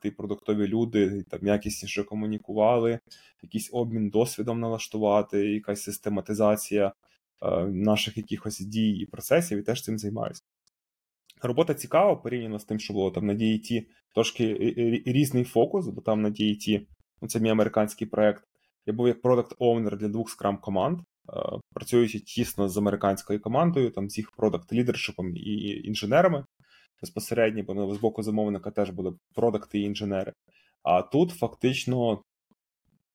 [0.05, 2.99] і продуктові люди там якісніше комунікували,
[3.43, 6.93] якийсь обмін досвідом налаштувати, якась систематизація
[7.43, 10.43] е, наших якихось дій і процесів, і теж цим займаюся.
[11.43, 14.55] Робота цікава порівняно з тим, що було там на DIT, трошки
[15.07, 16.87] різний фокус, бо там на DIT,
[17.23, 18.45] ну це мій американський проект.
[18.87, 21.01] Я був як продакт оунер для двох скрам команд.
[21.33, 26.45] Е, працюючи тісно з американською командою, там з їх продакт лідершипом і інженерами.
[27.01, 30.33] безпосередні, бо ну, з боку замовника теж були продакти і інженери.
[30.83, 32.23] А тут фактично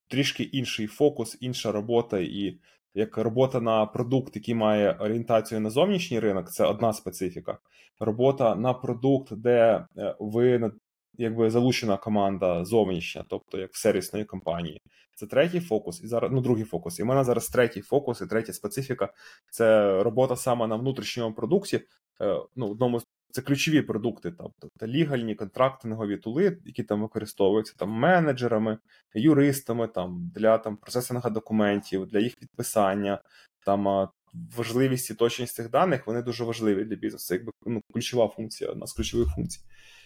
[0.08, 2.58] трішки інший фокус, інша робота, і
[2.94, 7.58] як робота на продукт, який має орієнтацію на зовнішній ринок, це одна специфіка.
[8.00, 10.70] Робота на продукт, де е, ви
[11.18, 14.80] якби залучена команда зовнішня, тобто як сервісної компанії.
[15.14, 16.98] Це третій фокус, і зараз ну другий фокус.
[16.98, 19.12] І в мене зараз третій фокус і третя специфіка
[19.50, 21.80] це робота саме на внутрішньому продукті.
[22.20, 28.78] Е, ну, одному це ключові продукти, тобто лігальні контрактингові тули, які там використовуються там менеджерами,
[29.14, 33.22] юристами там для там процесинга документів, для їх підписання.
[33.64, 34.08] Там
[34.56, 37.34] важливість і точність цих даних вони дуже важливі для бізнесу.
[37.34, 39.60] Якби ну, ключова функція, одна з ключових функцій.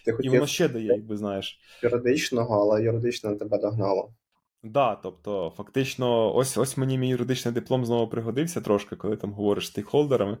[0.05, 1.59] Ти хотів І воно ще дає, якби знаєш.
[1.83, 4.13] Юридичного, але юридично тебе догнало.
[4.61, 9.33] Так, да, тобто, фактично, ось ось мені мій юридичний диплом знову пригодився трошки, коли там
[9.33, 10.37] говориш з стейкхолдерами.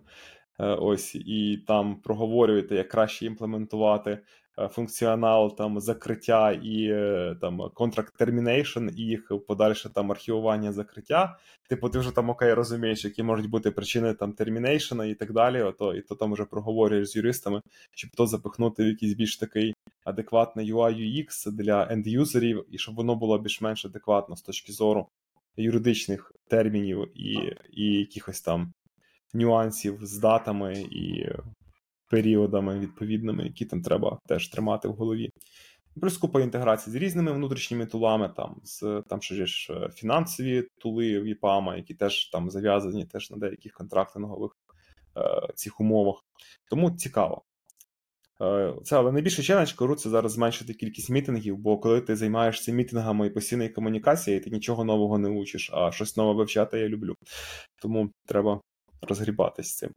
[0.59, 4.19] Е, ось і там проговорюєте, як краще імплементувати
[4.71, 11.37] функціонал там закриття і е, там contract termination, і їх подальше там архівування закриття.
[11.69, 15.61] Типу, ти вже там окей розумієш, які можуть бути причини там термінейшена і так далі.
[15.61, 19.73] Ото і то там вже проговорюєш з юристами, щоб то запихнути в якийсь більш такий
[20.03, 25.07] адекватний UI UX для ендюзерів, і щоб воно було більш-менш адекватно з точки зору
[25.57, 28.73] юридичних термінів і, і якихось там
[29.33, 31.29] нюансів з датами і
[32.09, 35.29] періодами відповідними, які там треба теж тримати в голові.
[36.01, 41.75] Плюс купа інтеграції з різними внутрішніми тулами, там з там ще ж фінансові тули віпама,
[41.75, 44.51] які теж там зав'язані теж на деяких контрактингових
[45.17, 46.23] е, цих умовах.
[46.69, 47.43] Тому цікаво.
[48.41, 52.71] Е, це але найбільше челендж кору це зараз зменшити кількість мітингів, бо коли ти займаєшся
[52.71, 57.15] мітингами і постійною комунікацією, ти нічого нового не учиш, а щось нове вивчати я люблю.
[57.81, 58.61] Тому треба
[59.01, 59.91] розгрібатись з цим.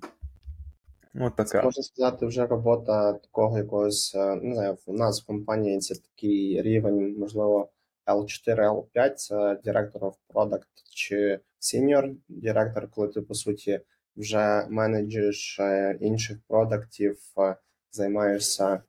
[1.15, 1.63] От така.
[1.63, 6.63] Можна сказати, вже робота такого якогось, е, не знаю, у нас в компанії це такий
[6.63, 7.69] рівень, можливо,
[8.07, 13.81] L4, L5, це директор of product чи senior директор, коли ти, по суті,
[14.17, 17.57] вже менеджиш е, інших продуктів, е,
[17.91, 18.83] займаєшся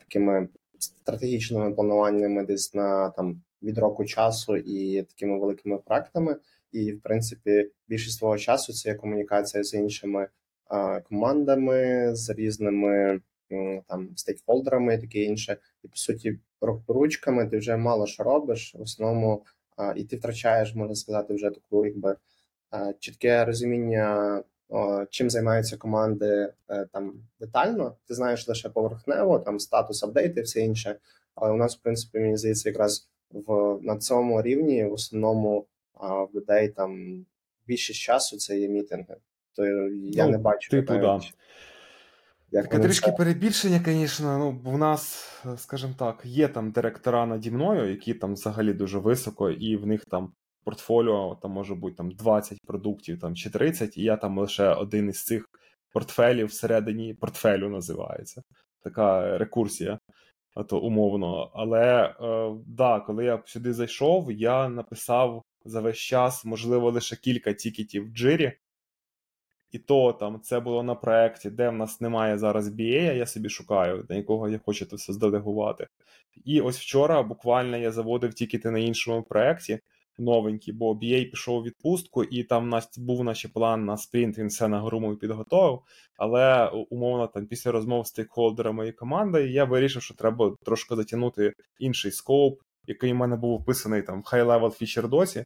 [0.00, 6.36] такими стратегічними плануваннями десь на там від року часу і такими великими проектами.
[6.72, 10.28] І, в принципі, більшість свого часу це є комунікація з іншими
[11.08, 13.20] командами, з різними
[13.86, 15.56] там стейкхолдерами і таке інше.
[15.82, 16.38] І по суті,
[16.88, 18.74] ручками ти вже мало що робиш.
[18.74, 19.44] В основному
[19.96, 22.16] і ти втрачаєш, можна сказати, вже таку, якби
[22.98, 24.42] чітке розуміння.
[25.10, 30.96] Чим займаються команди е, там детально, ти знаєш лише поверхнево, там статус апдейти, все інше.
[31.34, 35.66] Але у нас, в принципі, мені здається, якраз в на цьому рівні в основному
[36.00, 37.20] в людей там
[37.66, 39.16] більшість часу це є мітинги.
[39.56, 39.64] То
[40.12, 40.70] я ну, не бачу.
[40.70, 41.20] Типу, да.
[42.52, 43.16] Таке трішки це...
[43.16, 44.38] перебільшення, звісно.
[44.38, 49.50] Ну, в нас, скажімо так, є там директора наді мною, які там взагалі дуже високо,
[49.50, 50.32] і в них там
[50.64, 55.08] портфоліо там може бути там 20 продуктів там, чи 30, і я там лише один
[55.08, 55.48] із цих
[55.92, 58.42] портфелів всередині портфелю називається.
[58.82, 59.98] Така рекурсія
[60.62, 61.50] то умовно.
[61.54, 67.52] Але е, да, коли я сюди зайшов, я написав за весь час, можливо, лише кілька
[67.52, 68.52] тікетів в джирі.
[69.74, 73.48] І то там це було на проєкті, де в нас немає зараз BA, я собі
[73.48, 75.86] шукаю, на якого я хочу це все зделегувати.
[76.44, 79.78] І ось вчора буквально я заводив тікети на іншому проєкті,
[80.18, 84.46] новенькі, бо BA пішов у відпустку, і там нас був наш план на спринт, він
[84.46, 85.80] все на груму підготовив.
[86.16, 91.52] Але умовно, там після розмов з стейкхолдерами і командою я вирішив, що треба трошки затягнути
[91.78, 95.44] інший скоп, який в мене був описаний там в high-level feature досі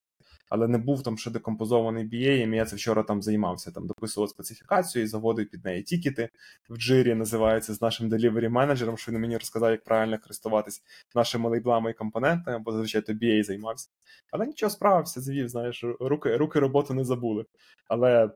[0.48, 3.70] але не був там ще декомпозований BA, я це вчора там займався.
[3.70, 6.28] Там дописував специфікацію і заводив під неї тікети
[6.68, 10.82] в джирі, називається з нашим delivery менеджером, що він мені розказав, як правильно користуватись
[11.14, 13.88] нашими лейблами і компонентами, бо зазвичай то BA займався.
[14.30, 17.44] Але нічого справився, звів, знаєш, руки руки роботу не забули.
[17.88, 18.30] Але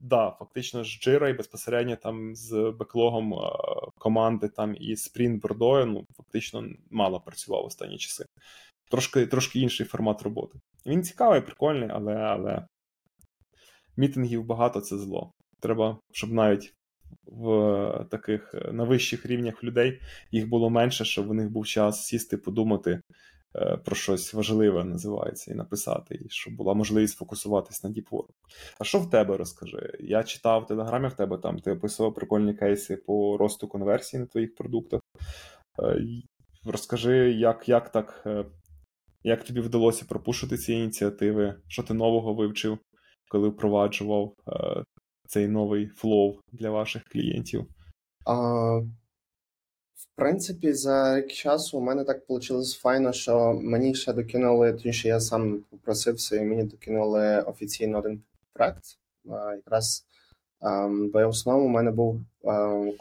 [0.00, 3.34] да, фактично з Jira і безпосередньо там з беклогом
[3.98, 8.24] команди там і Sprint бордою, ну фактично мало працював останні часи
[8.88, 10.58] трошки трошки інший формат роботи.
[10.86, 12.66] Він цікавий, прикольний, але але
[13.96, 15.32] мітингів багато це зло.
[15.60, 16.74] Треба, щоб навіть
[17.26, 22.36] в таких на вищих рівнях людей їх було менше, щоб у них був час сісти,
[22.36, 23.00] подумати
[23.56, 28.30] е, про щось важливе називається, і написати, і щоб була можливість фокусуватись на діпворк.
[28.80, 29.96] А що в тебе розкажи?
[30.00, 34.26] Я читав в телеграмі в тебе там, ти описував прикольні кейси по росту конверсії на
[34.26, 35.00] твоїх продуктах.
[35.82, 36.02] Е,
[36.64, 38.44] розкажи, як як так е,
[39.22, 41.54] як тобі вдалося пропушити ці ініціативи?
[41.68, 42.78] Що ти нового вивчив,
[43.28, 44.84] коли впроваджував е,
[45.26, 47.66] цей новий флоу для ваших клієнтів?
[48.26, 48.34] А,
[48.78, 54.92] В принципі, за рік часу у мене так вийшло файно, що мені ще докинули, тому
[54.92, 58.84] що я сам попросився, і мені докинули офіційно один проект.
[59.56, 60.06] Якраз
[60.60, 62.20] ем, бо в основному у мене був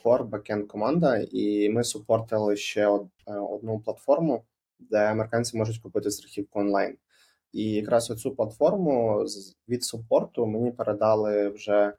[0.03, 4.43] core backend команда, і ми супортили ще е, одну платформу,
[4.79, 6.97] де американці можуть купити страхівку онлайн.
[7.53, 9.25] І якраз оцю платформу
[9.69, 11.93] від супорту мені передали вже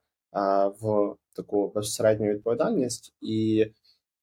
[0.81, 3.67] в таку безсередню відповідальність, і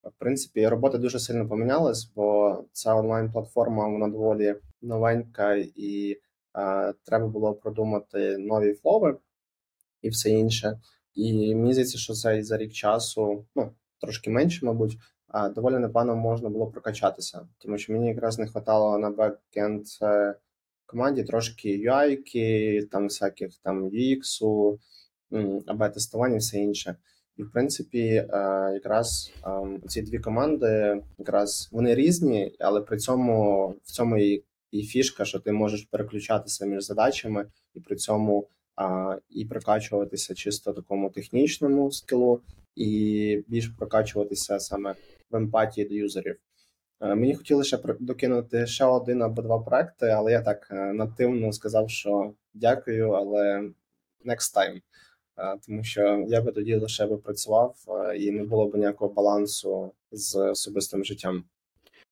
[0.04, 6.22] в принципі робота дуже сильно помінялась, бо ця онлайн-платформа вона доволі новенька, і
[6.54, 9.18] а, треба було продумати нові флови
[10.02, 10.80] і все інше.
[11.14, 14.98] І мені здається, що це за рік часу, ну трошки менше, мабуть,
[15.56, 20.36] доволі непогано можна було прокачатися, тому що мені якраз не вистачало на бекенд е,
[20.86, 24.42] команді трошки UI, там всяких там UX,
[25.68, 26.96] АБ тестування і все інше.
[27.38, 28.28] І в принципі, е,
[28.74, 34.84] якраз ем, ці дві команди, якраз вони різні, але при цьому в цьому і, і
[34.84, 38.48] фішка, що ти можеш переключатися між задачами, і при цьому
[39.30, 42.42] і прокачуватися чисто такому технічному скілу,
[42.76, 44.96] і більш прокачуватися саме
[45.30, 46.38] в емпатії до юзерів.
[47.02, 51.52] Е, мені хотіли ще докинути ще один або два проекти, але я так е, нативно
[51.52, 53.70] сказав, що дякую, але
[54.26, 54.82] next time
[55.68, 57.76] тому що я би тоді лише би працював
[58.18, 61.44] і не було б ніякого балансу з особистим життям.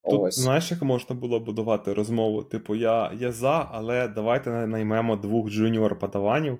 [0.10, 0.39] Тут, Ось.
[0.39, 2.43] Знаєш, як можна було будувати розмову?
[2.43, 6.60] Типу, я я за, але давайте наймемо двох джуніор падаванів,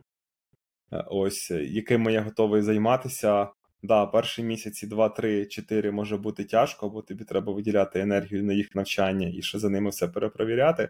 [0.92, 3.48] е, ось, якими я готовий займатися.
[3.84, 8.54] Да, перші місяці, два, три, чотири може бути тяжко, бо тобі треба виділяти енергію на
[8.54, 10.90] їх навчання і ще за ними все перепровіряти.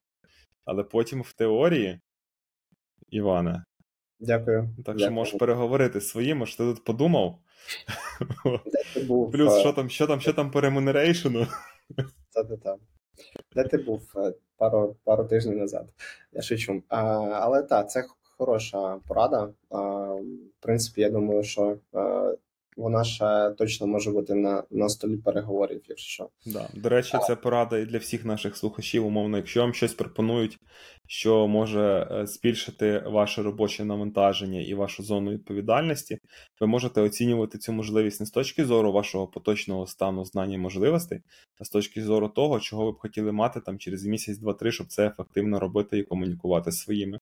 [0.65, 1.99] Але потім в теорії,
[3.09, 3.63] Іване,
[4.19, 4.61] Дякую.
[4.61, 4.99] Так Дякую.
[4.99, 7.39] що можеш переговорити з своїми, що ти тут подумав.
[8.65, 9.31] Де ти був?
[9.31, 11.47] Плюс, що там що там, що там по ремунерейшену?
[12.33, 12.75] Та-та-та.
[13.55, 15.89] Де ти був е, пару пару тижнів назад?
[16.31, 16.83] Я шучу.
[16.89, 17.03] А,
[17.33, 18.03] Але так, це
[18.37, 19.49] хороша порада.
[19.69, 19.79] А,
[20.13, 20.23] В
[20.59, 22.33] принципі, я думаю, що а,
[22.77, 26.69] вона ще точно може бути на на столі переговорів, якщо Да.
[26.73, 30.59] До речі, це порада і для всіх наших слухачів, умовно, якщо вам щось пропонують,
[31.07, 36.17] що може е, збільшити ваше робоче навантаження і вашу зону відповідальності,
[36.61, 41.19] ви можете оцінювати цю можливість не з точки зору вашого поточного стану знання і можливостей,
[41.59, 44.87] а з точки зору того, чого ви б хотіли мати там через місяць, два-три, щоб
[44.87, 47.19] це ефективно робити і комунікувати з своїми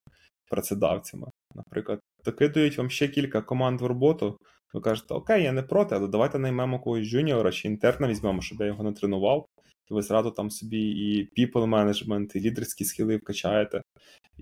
[0.50, 1.26] працедавцями.
[1.54, 4.38] Наприклад, докидують вам ще кілька команд в роботу.
[4.72, 8.60] Ви кажете, окей, я не проти, але давайте наймемо когось джуніора чи інтерна візьмемо, щоб
[8.60, 9.46] я його не тренував.
[9.90, 13.82] І ви зразу там собі і people management, і лідерські скіли вкачаєте,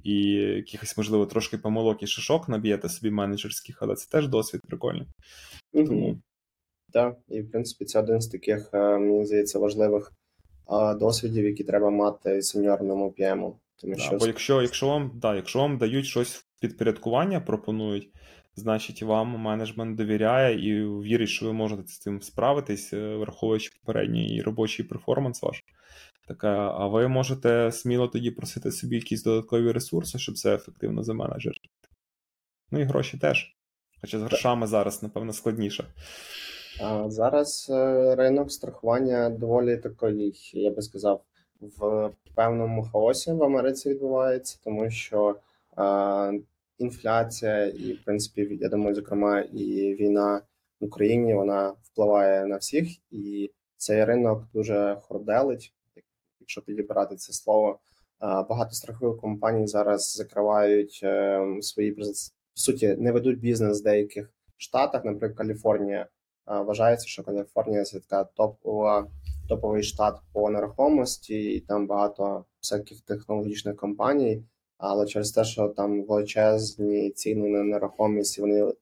[0.05, 5.07] і якихось, можливо, трошки помилок і шишок наб'єте собі менеджерських, але це теж досвід прикольний.
[5.73, 5.87] Угу.
[5.87, 6.21] Тому...
[6.93, 10.13] Так, і в принципі, це один з таких, е, мені здається, важливих
[10.99, 13.53] досвідів, які треба мати сеньорному PM.
[13.77, 14.17] Тому що...
[14.17, 18.11] Бо якщо якщо, вам да, якщо вам дають щось в підпорядкування, пропонують,
[18.55, 24.43] значить вам менеджмент довіряє і вірить, що ви можете з цим справитись, е, враховуючи попередній
[24.43, 25.65] робочий перформанс ваш.
[26.29, 31.69] Так, а ви можете сміло тоді просити собі якісь додаткові ресурси, щоб це ефективно заменеджерити.
[32.71, 33.57] Ну і гроші теж.
[34.01, 35.85] Хоча з грошами зараз, напевно, складніше.
[36.83, 41.23] А Зараз е, ринок страхування доволі такий, я би сказав,
[41.61, 45.37] в певному хаосі в Америці відбувається, тому що
[45.79, 46.41] е,
[46.81, 50.43] інфляція, і в принципі, я думаю, зокрема, і війна
[50.81, 55.75] в Україні вона впливає на всіх, і цей ринок дуже хорделить,
[56.41, 57.79] якщо підібрати це слово.
[58.21, 62.05] Багато страхових компаній зараз закривають е, свої по
[62.55, 66.07] суті, не ведуть бізнес в деяких штатах, наприклад, Каліфорнія.
[66.47, 69.07] Вважається, що Каліфорнія це така топова
[69.49, 74.45] топовий штат по нерухомості, і там багато всяких технологічних компаній.
[74.81, 78.73] Але через те, що там величезні ціни на нерухомість вони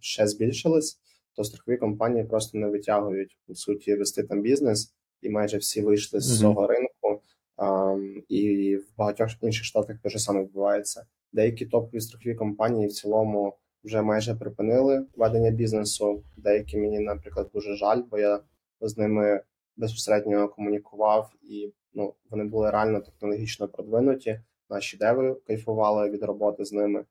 [0.00, 1.00] ще збільшились,
[1.36, 6.20] то страхові компанії просто не витягують по суті вести там бізнес, і майже всі вийшли
[6.20, 6.66] з цього mm-hmm.
[6.66, 7.22] ринку.
[7.56, 11.06] Um, і в багатьох інших штатах те саме відбувається.
[11.32, 16.24] Деякі топові страхові компанії в цілому вже майже припинили ведення бізнесу.
[16.36, 18.40] Деякі мені, наприклад, дуже жаль, бо я
[18.80, 19.40] з ними
[19.76, 24.40] безпосередньо комунікував, і ну вони були реально технологічно продвинуті
[24.70, 27.04] наші деви кайфували від роботи з ними.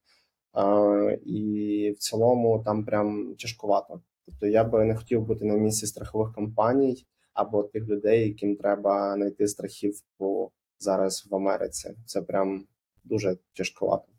[0.53, 4.01] Uh, і в цілому там прям тяжкувато.
[4.25, 9.13] Тобто я би не хотів бути на місці страхових компаній або тих людей, яким треба
[9.15, 11.95] знайти страхівку зараз в Америці.
[12.05, 12.65] Це прям
[13.03, 14.11] дуже тяжкувато.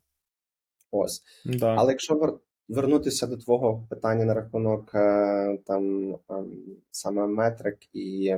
[0.90, 1.22] Ось.
[1.44, 1.74] Да.
[1.78, 8.36] Але якщо вернутися до твого питання на рахунок е, там ем, саме метрик і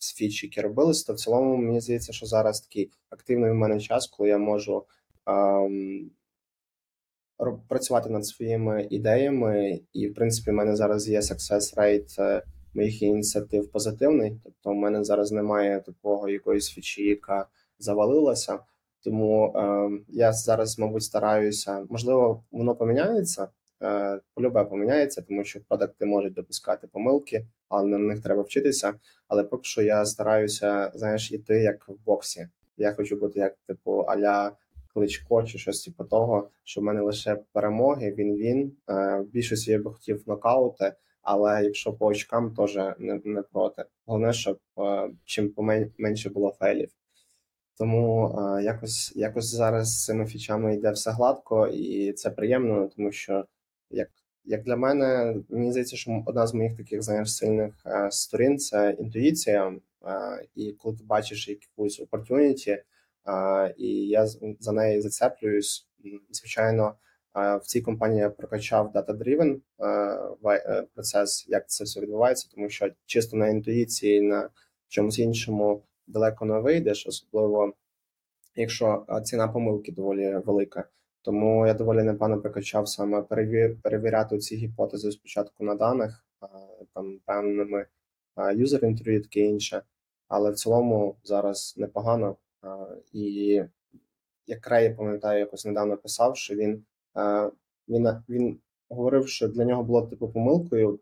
[0.00, 4.06] з які робились, то в цілому мені здається, що зараз такий активний в мене час,
[4.06, 4.84] коли я можу
[5.26, 6.10] ем,
[7.68, 12.42] працювати над своїми ідеями, і в принципі, в мене зараз є success rate е,
[12.74, 14.40] моїх ініціатив позитивний.
[14.44, 17.46] Тобто, у мене зараз немає такого якоїсь фічі, яка
[17.78, 18.58] завалилася.
[19.04, 21.86] Тому е, я зараз, мабуть, стараюся.
[21.90, 23.48] Можливо, воно поміняється.
[23.82, 28.94] Е, полюбе поміняється, тому що продукти можуть допускати помилки, але на них треба вчитися.
[29.28, 32.48] Але поки що я стараюся, знаєш, іти як в боксі.
[32.76, 34.52] Я хочу бути як типу аля
[34.94, 38.14] кличко чи щось типу того, що в мене лише перемоги.
[38.18, 43.20] Він він е, в більшості я би хотів нокаути, але якщо по очкам, теж не,
[43.24, 43.84] не проти.
[44.06, 45.54] Головне, щоб е, чим
[45.98, 46.90] менше було фейлів.
[47.78, 53.44] Тому якось якось зараз з цими фічами йде все гладко, і це приємно, тому що
[53.90, 54.08] як
[54.44, 58.96] як для мене, мені здається, що одна з моїх таких знаєш, сильних е, сторін це
[58.98, 59.76] інтуїція.
[60.06, 64.26] Е, і коли ти бачиш якусь opportunity, е, і я
[64.60, 65.88] за неї зацеплююсь,
[66.30, 66.94] звичайно.
[67.34, 69.56] В цій компанії я прокачав data-driven
[70.94, 74.50] процес, як це все відбувається, тому що чисто на інтуїції, на
[74.88, 77.72] чомусь іншому далеко не вийдеш, особливо
[78.54, 80.84] якщо ціна помилки доволі велика.
[81.22, 86.24] Тому я доволі непогано прокачав саме перевір, перевіряти ці гіпотези спочатку на даних,
[86.94, 87.86] там певними
[88.54, 89.82] юзер інтерв'ю таке інше.
[90.28, 92.36] Але в цілому зараз непогано.
[93.12, 93.62] І
[94.46, 96.84] як Рей, пам'ятаю, якось недавно писав, що він
[97.88, 98.58] він він
[98.88, 101.00] говорив, що для нього було типу помилкою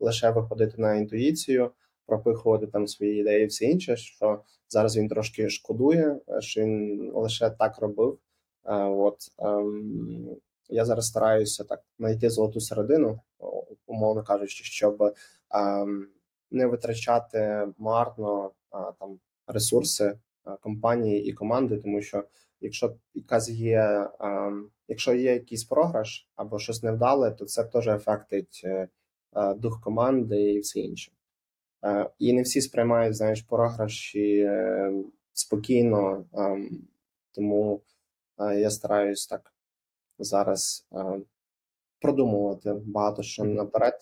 [0.00, 1.70] лише виходити на інтуїцію,
[2.06, 3.96] пропихувати там свої ідеї, і все інше.
[3.96, 8.18] Що зараз він трошки шкодує, що він лише так робив.
[8.76, 10.36] От ем,
[10.68, 13.20] я зараз стараюся так знайти золоту середину,
[13.86, 15.14] умовно кажучи, щоб
[15.50, 16.08] ем,
[16.50, 18.50] не витрачати марно
[18.98, 20.18] там ресурси
[20.60, 22.24] компанії і команди, тому що
[22.60, 28.60] якщо якась є, ем, якщо є якийсь програш або щось невдале, то це теж ефектить
[28.64, 28.88] е,
[29.36, 31.12] е, дух команди і все інше.
[31.84, 34.50] Е, і не всі сприймають знаєш програші
[35.32, 36.24] спокійно,
[37.34, 37.82] тому
[38.38, 39.52] я стараюсь так
[40.18, 40.88] зараз
[42.00, 43.94] продумувати багато що наперед,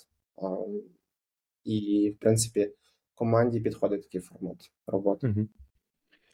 [1.65, 2.73] і, в принципі,
[3.15, 4.57] команді підходить такий формат
[4.87, 5.27] роботи.
[5.29, 5.47] Угу.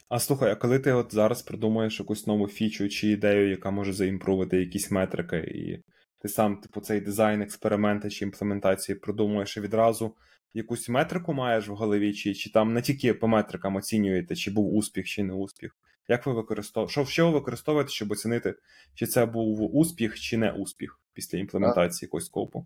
[0.09, 3.93] А слухай, а коли ти от зараз придумаєш якусь нову фічу чи ідею, яка може
[3.93, 5.83] заімпрувати якісь метрики, і
[6.19, 10.15] ти сам, типу, цей дизайн, експерименти чи імплементації продумуєш і відразу
[10.53, 14.75] якусь метрику маєш в голові, чи чи там не тільки по метрикам оцінюєте, чи був
[14.75, 15.77] успіх, чи не успіх.
[16.07, 16.91] Як ви використовуєте?
[16.91, 18.55] Що, що ви використовуєте, щоб оцінити,
[18.93, 22.65] чи це був успіх, чи не успіх після імплементації якогось скопу?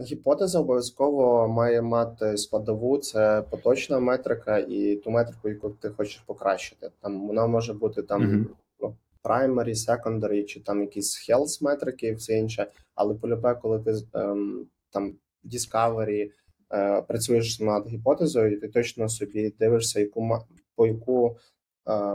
[0.00, 6.90] Гіпотеза обов'язково має мати складову, це поточна метрика і ту метрику, яку ти хочеш покращити.
[7.00, 8.94] Там вона може бути там mm-hmm.
[9.22, 12.66] primary, secondary, чи там якісь health метрики і все інше.
[12.94, 16.30] Але полюбе, коли ти ем, там Discovery
[16.72, 20.38] е, працюєш над гіпотезою, і ти точно собі дивишся, яку
[20.76, 21.36] по яку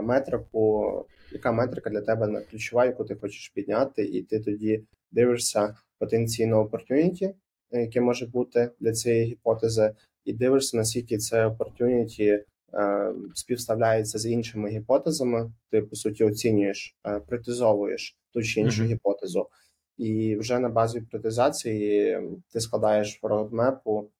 [0.02, 6.64] метрику, яка метрика для тебе ключова, яку ти хочеш підняти, і ти тоді дивишся потенційно
[6.64, 7.34] opportunity,
[7.70, 9.94] яке може бути для цієї гіпотези,
[10.24, 12.44] і дивишся, наскільки це opportunity
[12.74, 15.52] е, співставляється з іншими гіпотезами.
[15.70, 18.86] Ти по суті оцінюєш, е, притизовуєш ту чи іншу mm-hmm.
[18.86, 19.48] гіпотезу,
[19.96, 22.18] і вже на базі притизації
[22.52, 24.10] ти складаєш родмепу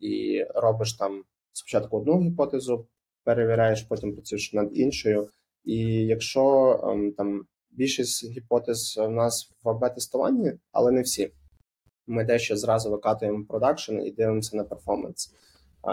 [0.00, 2.86] і робиш там спочатку одну гіпотезу,
[3.24, 5.28] перевіряєш, потім працюєш над іншою.
[5.64, 11.30] І якщо ем, там більшість гіпотез у нас в АБ-тестуванні, але не всі
[12.08, 15.34] ми дещо зразу викатуємо продакшн і дивимося на перформанс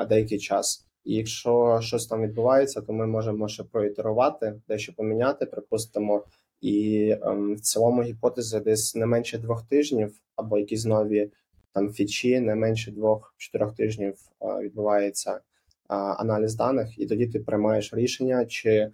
[0.10, 0.88] деякий час.
[1.04, 6.26] І якщо щось там відбувається, то ми можемо ще проітерувати, дещо поміняти, припустимо.
[6.62, 11.32] І ем, в цілому гіпотези десь не менше двох тижнів, або якісь нові
[11.74, 15.40] там фічі, не менше двох-чотирьох тижнів е, відбувається
[15.88, 18.92] аналіз даних, і тоді ти приймаєш рішення, чи е,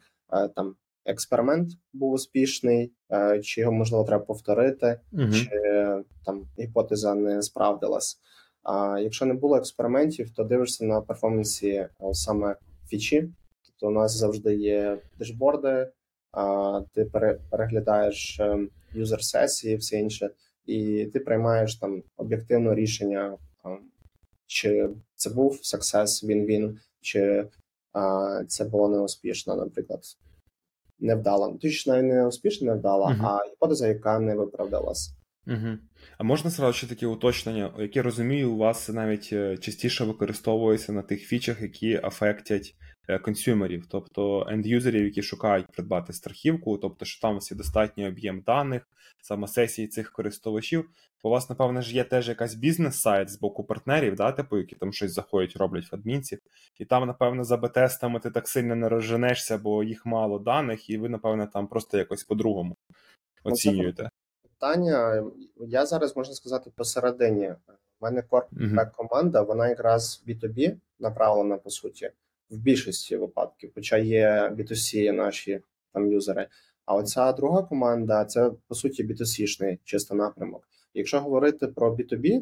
[0.55, 0.75] там
[1.05, 5.31] експеримент був успішний, е, чи його можливо треба повторити, угу.
[5.31, 5.49] чи
[6.25, 8.19] там гіпотеза не справдилась.
[8.63, 12.55] А якщо не було експериментів, то дивишся на перформансі е, саме
[12.87, 13.29] фічі.
[13.65, 15.91] Тобто у нас завжди є дешборди,
[16.31, 17.05] а ти
[17.49, 18.59] переглядаєш е,
[18.93, 20.29] юзер сесії, все інше,
[20.65, 23.37] і ти приймаєш там об'єктивне рішення,
[24.51, 27.47] чи це був success, він-він, чи
[27.93, 29.99] а, це було неуспішно, наприклад
[30.99, 31.57] невдала.
[31.61, 33.25] Точно не успішно невдала, uh-huh.
[33.25, 35.13] а гіпотеза, яка не виправдалась.
[35.47, 35.77] Угу.
[36.17, 41.01] А можна сразу ще такі уточнення, які розумію, у вас навіть е, частіше використовуються на
[41.01, 42.75] тих фічах, які афектять
[43.21, 48.41] консюмерів, тобто ендюзерів, які шукають придбати страхівку, тобто, що там у вас є достатній об'єм
[48.41, 48.89] даних,
[49.21, 50.89] саме сесії цих користувачів.
[51.23, 54.93] У вас, напевно, ж є теж якась бізнес-сайт з боку партнерів, да, типу, які там
[54.93, 56.37] щось заходять, роблять в адмінці,
[56.79, 60.97] і там, напевно, за б-тестами ти так сильно не розженешся, бо їх мало даних, і
[60.97, 62.75] ви, напевно, там просто якось по-другому
[63.45, 64.09] ну, оцінюєте
[64.61, 65.23] питання.
[65.57, 67.49] Я зараз можна сказати посередині.
[67.49, 68.63] У мене корпус
[68.95, 72.11] команда, вона якраз B2B направлена по суті
[72.51, 75.61] в більшості випадків, хоча є B2C наші
[75.93, 76.47] там юзери.
[76.85, 80.67] А оця друга команда це по суті B2C-шний чисто напрямок.
[80.93, 82.41] Якщо говорити про B2B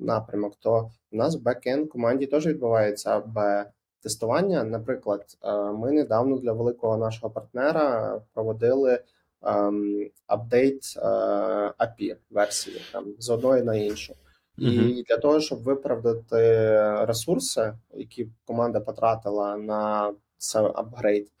[0.00, 3.66] напрямок, то в нас в бекенд команді теж відбувається Б
[4.02, 4.64] тестування.
[4.64, 9.00] Наприклад, е, ми недавно для великого нашого партнера проводили
[9.46, 10.96] Ем, апдейт
[11.78, 14.14] API е, версії там з одної на іншу.
[14.58, 15.04] І uh-huh.
[15.04, 16.36] для того, щоб виправдати
[17.04, 21.32] ресурси, які команда потратила на цей апгрейд,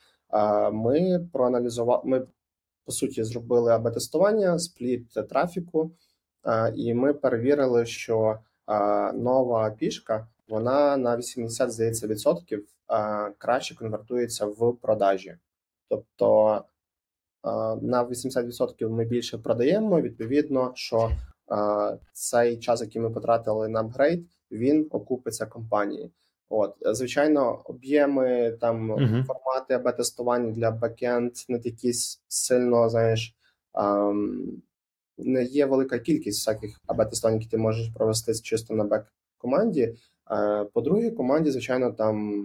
[0.72, 2.02] ми проаналізували.
[2.04, 2.26] Ми
[2.84, 5.90] по суті зробили АБ-тестування, спліт трафіку,
[6.74, 8.38] і ми перевірили, що
[9.14, 12.68] нова пішка вона на 80, здається, відсотків
[13.38, 15.36] краще конвертується в продажі.
[15.88, 16.60] Тобто
[17.82, 20.00] на 80% ми більше продаємо.
[20.00, 21.10] Відповідно, що
[22.12, 26.10] цей час, який ми потратили на апгрейд, він окупиться компанії.
[26.48, 29.24] От, звичайно, об'єми там uh-huh.
[29.24, 31.92] формати АБ-тестування для бекенд не такі
[32.28, 33.36] сильно, знаєш,
[35.18, 39.94] не є велика кількість всяких АБ-тестувань, які ти можеш провести чисто на бек-команді.
[40.72, 42.44] По другій команді, звичайно, там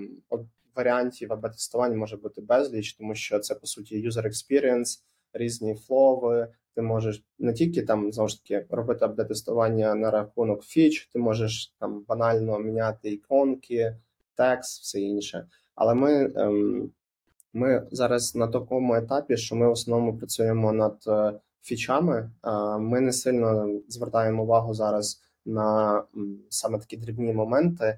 [0.76, 5.00] варіантів АБ-тестування може бути безліч, тому що це по суті user experience,
[5.34, 6.48] різні флови.
[6.76, 11.74] Ти можеш не тільки там знову ж таки робити АБ-тестування на рахунок фіч, ти можеш
[11.80, 13.96] там банально міняти іконки,
[14.36, 15.48] текст, все інше.
[15.76, 16.92] Але ми ем,
[17.54, 22.32] ми зараз на такому етапі, що ми в основному працюємо над е, фічами.
[22.80, 26.04] Ми не сильно звертаємо увагу зараз на
[26.50, 27.98] саме такі дрібні моменти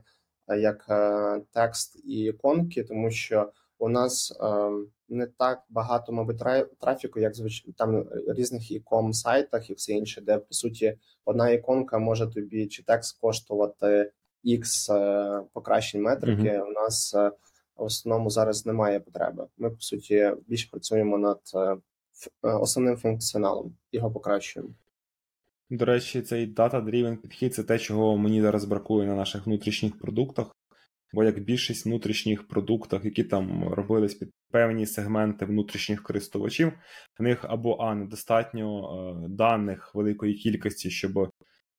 [0.57, 4.72] як е, текст і іконки, тому що у нас е,
[5.12, 6.41] не так багато, мабуть,
[6.80, 7.66] трафіку, як звич...
[7.78, 12.84] там різних іком сайтах і все інше, де по суті одна іконка може тобі чи
[12.84, 14.12] текст коштувати
[14.45, 16.49] X е, покращень метрики.
[16.49, 16.68] Mm-hmm.
[16.68, 19.47] У нас в основному зараз немає потреби.
[19.57, 21.39] Ми по суті більше працюємо над
[22.41, 24.74] основним функціоналом, його покращуємо.
[25.70, 30.55] До речі, цей data-driven підхід це те, чого мені зараз бракує на наших внутрішніх продуктах.
[31.14, 36.74] Бо як більшість внутрішніх продуктів, які там робились під певні сегменти внутрішніх користувачів,
[37.20, 38.89] в них або а недостатньо
[39.26, 41.30] е, даних великої кількості, щоб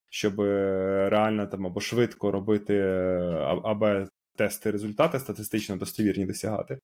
[0.09, 4.05] щоб реально там або швидко робити е, або
[4.35, 6.79] тести результати статистично достовірні досягати,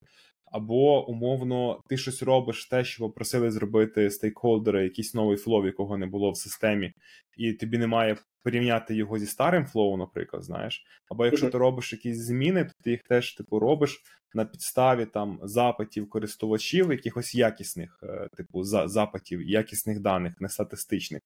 [0.52, 6.06] або умовно ти щось робиш те, що попросили зробити стейкхолдери, якийсь новий флоу, якого не
[6.06, 6.92] було в системі,
[7.36, 10.84] і тобі немає порівняти його зі старим флоу, наприклад, знаєш.
[11.10, 14.02] Або якщо ти робиш якісь зміни, то ти їх теж типу робиш
[14.34, 21.22] на підставі там запитів користувачів, якихось якісних, е, типу, за запитів, якісних даних, не статистичних.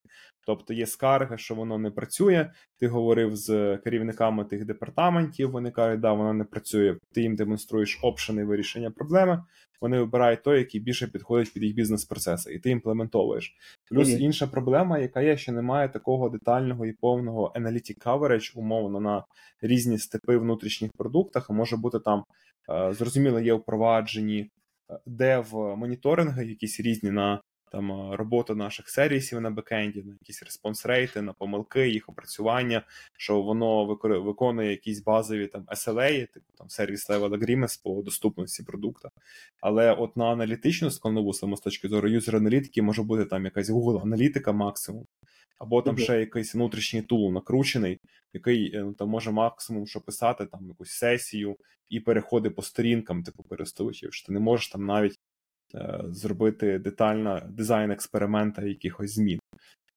[0.46, 2.50] Тобто є скарги, що воно не працює.
[2.78, 6.96] Ти говорив з керівниками тих департаментів, вони кажуть, да, воно не працює.
[7.12, 9.44] Ти їм демонструєш опшени вирішення проблеми.
[9.80, 13.56] Вони вибирають той, який більше підходить під їх бізнес-процеси, і ти імплементовуєш.
[13.88, 14.18] Плюс mm-hmm.
[14.18, 19.24] інша проблема, яка є, що немає такого детального і повного analytic coverage, умовно на
[19.62, 21.50] різні степи внутрішніх продуктах.
[21.50, 22.24] Може бути там
[22.70, 24.50] е, зрозуміло, є впроваджені
[25.06, 27.40] дев моніторинги, якісь різні на
[27.74, 32.82] там е, робота наших сервісів на бекенді, на якісь респонс рейти, на помилки, їх опрацювання,
[33.16, 33.84] що воно
[34.24, 39.08] виконує якісь базові там SLA, типу там сервіс level agreements по доступності продукту.
[39.60, 43.70] Але от на аналітичну складнову саме з точки зору юзер аналітики може бути там якась
[43.70, 45.06] Google аналітика максимум.
[45.58, 48.00] Або там ще якийсь внутрішній тул накручений,
[48.32, 51.56] який ну, там може максимум що писати там якусь сесію
[51.88, 54.14] і переходи по сторінкам, типу користувачів.
[54.14, 55.13] що Ти не можеш там навіть
[56.08, 59.38] зробити детально дизайн експеримента якихось змін.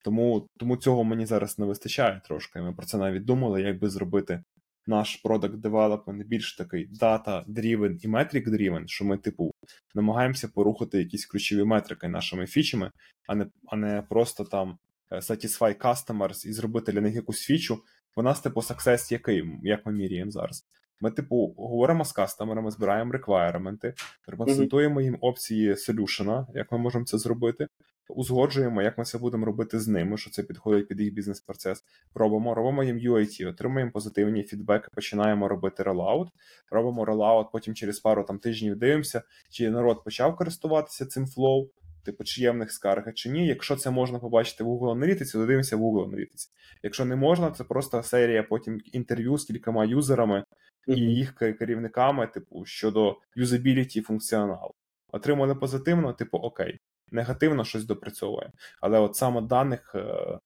[0.03, 2.61] Тому тому цього мені зараз не вистачає трошки.
[2.61, 4.43] Ми про це навіть думали, як би зробити
[4.87, 9.51] наш product development більш такий data-driven і metric-driven, що ми, типу,
[9.95, 12.91] намагаємося порухати якісь ключові метрики нашими фічами,
[13.27, 14.77] а не а не просто там
[15.11, 17.83] е, satisfy customers і зробити для них якусь фічу.
[18.15, 20.65] У нас, типу, success який, як ми міряємо зараз.
[21.01, 23.93] Ми, типу, говоримо з кастомерами, збираємо реквайрменти,
[24.27, 27.67] репрезентуємо їм опції solution-а, як ми можемо це зробити.
[28.09, 31.83] узгоджуємо, як ми це будемо робити з ними, що це підходить під їх бізнес-процес.
[32.15, 36.29] Робимо, робимо їм UAT, отримуємо позитивні фідбеки, починаємо робити rollout,
[36.71, 41.69] робимо rollout, потім через пару там тижнів дивимося, чи народ почав користуватися цим флоу,
[42.05, 43.47] типу, чи є в них скарги, чи ні.
[43.47, 46.49] Якщо це можна побачити в Google Analytics, то дивимося в Google Analytics.
[46.83, 50.43] Якщо не можна, це просто серія потім інтерв'ю з кількома юзерами
[50.87, 54.73] і їх керівниками, типу, щодо юзабіліті функціоналу.
[55.11, 56.79] Отримали позитивно, типу, окей,
[57.11, 58.51] негативно щось допрацьовує.
[58.81, 60.39] Але от саме даних, е,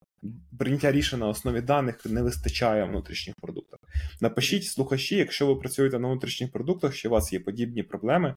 [0.58, 3.80] прийняття рішень на основі даних не вистачає в внутрішніх продуктах.
[4.20, 8.34] Напишіть слухачі, якщо ви працюєте на внутрішніх продуктах, що у вас є подібні проблеми,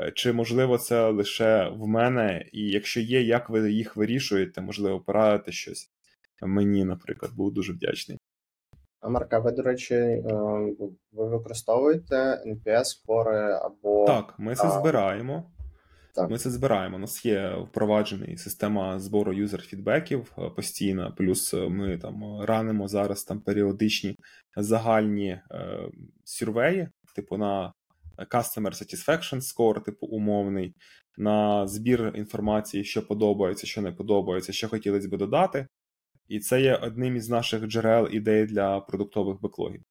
[0.00, 5.00] е, чи можливо це лише в мене, і якщо є, як ви їх вирішуєте, можливо,
[5.00, 5.90] порадити щось
[6.42, 8.18] мені, наприклад, був дуже вдячний.
[9.06, 10.22] А Марка, ви, до речі, е,
[11.12, 14.06] ви використовуєте NPS скори або.
[14.06, 15.50] Так, ми це збираємо.
[16.14, 16.30] Так.
[16.30, 16.96] Ми це збираємо.
[16.96, 23.24] У нас є впроваджений система збору юзер-фідбеків е, постійно, плюс е, ми там ранимо зараз
[23.24, 24.16] там періодичні
[24.56, 25.42] загальні е,
[26.24, 27.72] сюрвеї, типу на
[28.30, 30.74] Customer Satisfaction Score, типу умовний,
[31.16, 35.66] на збір інформації, що подобається, що не подобається, що хотілося би додати.
[36.28, 39.82] І це є одним із наших джерел ідей для продуктових беклогів.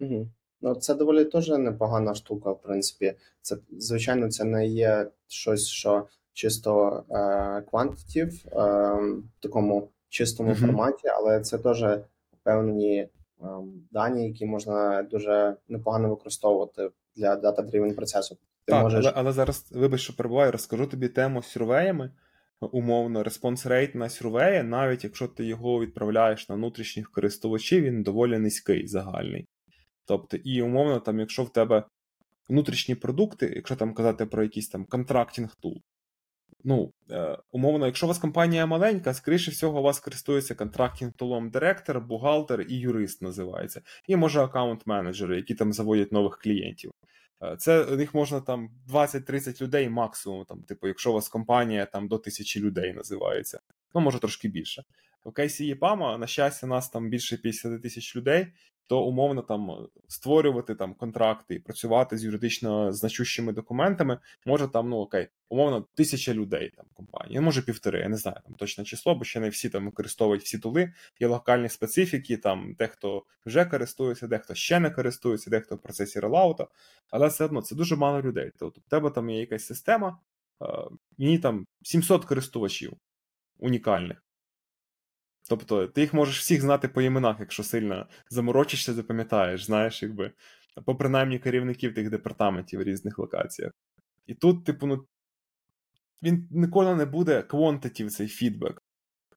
[0.00, 0.28] Угу.
[0.60, 3.14] Ну, це доволі теж непогана штука, в принципі.
[3.42, 10.60] Це, звичайно, це не є щось, що чисто е, квантитів е, в такому чистому mm-hmm.
[10.60, 11.84] форматі, але це теж
[12.42, 13.10] певні е,
[13.90, 18.34] дані, які можна дуже непогано використовувати для дата-дрівен процесу.
[18.64, 19.06] Ти так, можеш...
[19.06, 22.10] але, але зараз, вибач, що перебуваю, розкажу тобі тему з сюрвеями.
[22.72, 28.38] Умовно, response rate на survey, навіть якщо ти його відправляєш на внутрішніх користувачів, він доволі
[28.38, 29.46] низький загальний.
[30.06, 31.84] Тобто, і умовно, там, якщо в тебе
[32.48, 35.82] внутрішні продукти, якщо там казати про якийсь там contracting tool,
[36.64, 41.50] ну, е, умовно, якщо у вас компанія маленька, скоріше всього, у вас користується contracting tool-ом
[41.50, 46.90] директор, бухгалтер і юрист називається, і може аккаунт-менеджери, які там заводять нових клієнтів.
[47.42, 52.08] Е, це них можна там 20-30 людей максимум, там, типу, якщо у вас компанія там
[52.08, 53.60] до тисячі людей називається,
[53.94, 54.84] ну може трошки більше.
[55.24, 58.46] В кейсі ЄПАМа, на щастя, нас там більше 50 тисяч людей,
[58.86, 59.74] то умовно там е,
[60.08, 66.34] створювати там контракти і працювати з юридично значущими документами може там, ну окей, умовно, тисяча
[66.34, 69.68] людей там компанії, може півтори, я не знаю там точне число, бо ще не всі
[69.68, 75.50] там використовують всі тули, є локальні специфіки, там дехто вже користується, дехто ще не користується,
[75.50, 76.66] дехто в процесі релаута,
[77.10, 78.50] але все одно це дуже мало людей.
[78.58, 80.18] Тобто в тебе там є якась система,
[81.18, 82.92] мені там 700 користувачів
[83.58, 84.24] унікальних.
[85.48, 90.32] Тобто ти їх можеш всіх знати по іменах, якщо сильно заморочишся, запам'ятаєш, знаєш, якби,
[90.76, 93.72] або принаймні керівників тих департаментів в різних локаціях.
[94.26, 95.06] І тут, типу, ну,
[96.22, 98.82] він ніколи не буде квонтитів цей фідбек.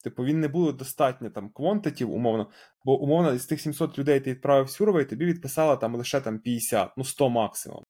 [0.03, 2.49] Типу, він не буде достатньо там квонтитів, умовно,
[2.85, 6.91] бо умовно із тих 700 людей ти відправив сюрвей, тобі відписала там лише там 50,
[6.97, 7.83] ну 100 максимум.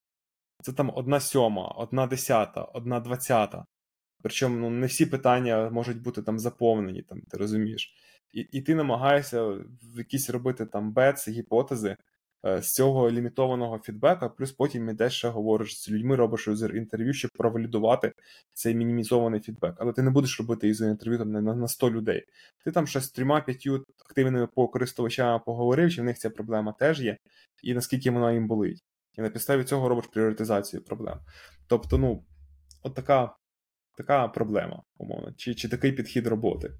[0.62, 3.66] Це там одна сьома, одна десята, одна двадцята.
[4.22, 7.96] Причому ну, не всі питання можуть бути там заповнені, там, ти розумієш.
[8.34, 11.98] І і ти намагаєшся в якісь робити там бец, гіпотези
[12.46, 17.32] е, з цього лімітованого фідбека, плюс потім ідеш ще говориш з людьми, робиш інтерв'ю, щоб
[17.32, 18.14] провалідувати
[18.54, 19.76] цей мінімізований фідбек.
[19.80, 22.26] Але ти не будеш робити юзер інтерв'ю там на, на 100 людей.
[22.66, 27.18] Ти там ще з трьома-п'ятью активними користувачами поговорив, чи в них ця проблема теж є,
[27.64, 28.84] і наскільки вона їм болить.
[29.18, 31.20] І на підставі цього робиш пріоритизацію проблем.
[31.68, 32.24] Тобто, ну,
[32.84, 33.36] от така
[33.98, 36.72] така проблема, умовно, чи, чи такий підхід роботи.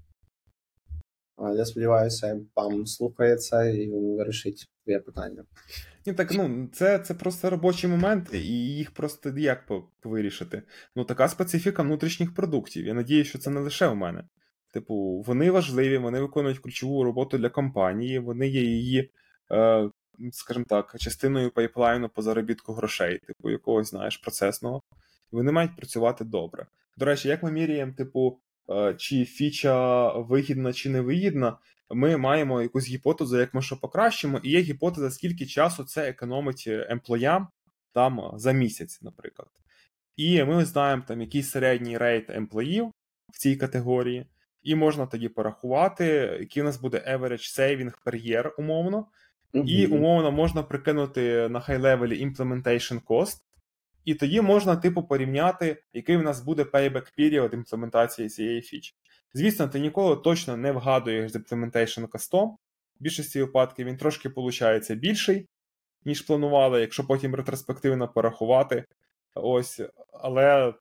[1.40, 5.44] Я сподіваюся, пам слухає це і вирішить твоє питання.
[6.06, 9.64] Ні, так ну це це просто робочі моменти, і їх просто як
[10.04, 10.62] вирішити.
[10.96, 12.86] Ну, така специфіка внутрішніх продуктів.
[12.86, 14.24] Я надію, що це не лише у мене.
[14.72, 19.10] Типу, вони важливі, вони виконують ключову роботу для компанії, вони є її,
[19.52, 19.90] е,
[20.32, 24.82] скажімо так, частиною пайплайну по заробітку грошей, типу якогось, знаєш, процесного.
[25.32, 26.66] Вони мають працювати добре.
[26.96, 28.40] До речі, як ми міряємо, типу,
[28.96, 31.58] чи фіча вигідна чи не вигідна,
[31.90, 36.64] ми маємо якусь гіпотезу, як ми що покращимо, і є гіпотеза, скільки часу це економить
[36.68, 37.48] емплоям
[37.92, 39.48] там за місяць, наприклад.
[40.16, 42.92] І ми знаємо, там який середній рейт емплоїв
[43.28, 44.26] в цій категорії,
[44.62, 46.04] і можна тоді порахувати,
[46.40, 49.06] який у нас буде average saving per year, умовно.
[49.54, 49.64] Mm-hmm.
[49.64, 53.40] І умовно можна прикинути на хай-левелі implementation cost,
[54.08, 58.94] і тоді можна, типу, порівняти, який в нас буде payback period імплементації цієї фічі.
[59.34, 62.58] Звісно, ти ніколи точно не вгадуєш з implementation кастом.
[63.00, 65.48] В більшості випадків він трошки виходить більший,
[66.04, 68.84] ніж планували, якщо потім ретроспективно порахувати.
[69.34, 69.80] Ось,
[70.12, 70.74] Але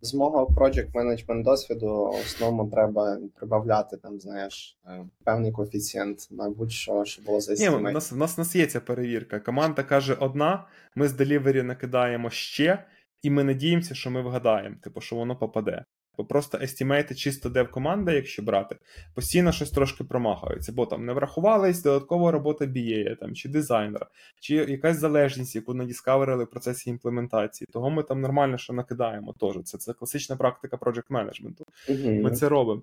[0.00, 6.50] З мого project management досвіду в основному треба прибавляти там, знаєш, е, певний коефіцієнт на
[6.50, 9.40] будь-що, що було за Ні, у нас, у нас, у нас є ця перевірка.
[9.40, 12.84] Команда каже одна, ми з делівері накидаємо ще,
[13.22, 15.84] і ми надіємося, що ми вгадаємо, типу, що воно попаде.
[16.18, 18.76] Бо просто естімейти чисто дев команда, якщо брати,
[19.14, 24.06] постійно щось трошки промахується, бо там не врахувались додаткова робота BA, там, чи дизайнера,
[24.40, 27.68] чи якась залежність, яку надіскаверили в процесі імплементації.
[27.72, 29.56] Того ми там нормально що накидаємо теж.
[29.64, 31.64] Це це класична практика project менеджменту.
[31.88, 32.10] Угу.
[32.10, 32.82] Ми це робимо.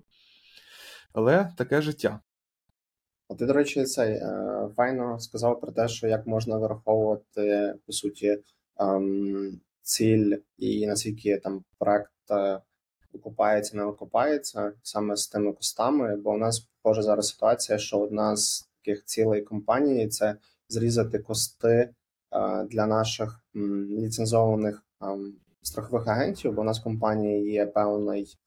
[1.12, 2.20] Але таке життя.
[3.28, 7.92] А ти, до речі, цей е, файно сказав про те, що як можна враховувати, по
[7.92, 8.38] суті,
[8.80, 12.60] ем, ціль і наскільки там проект е,
[13.14, 18.36] окупається, не окупається саме з тими костами, бо у нас схожа зараз ситуація, що одна
[18.36, 20.36] з таких цілей компанії це
[20.68, 21.90] зрізати кости е,
[22.64, 23.40] для наших
[23.90, 24.82] ліцензованих
[25.62, 28.38] страхових агентів, бо у нас в компанії є певний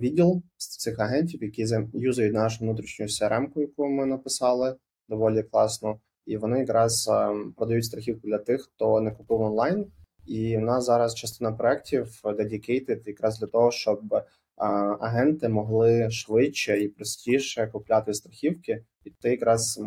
[0.00, 4.76] відділ з цих агентів, які юзають нашу внутрішню CRM-ку, яку ми написали
[5.08, 7.10] доволі класно, і вони якраз
[7.56, 9.86] продають страхівку для тих, хто не купив онлайн.
[10.26, 14.00] І в нас зараз частина проєктів dedicated якраз для того, щоб
[15.00, 18.84] агенти могли швидше і простіше купляти страхівки.
[19.04, 19.82] І ти якраз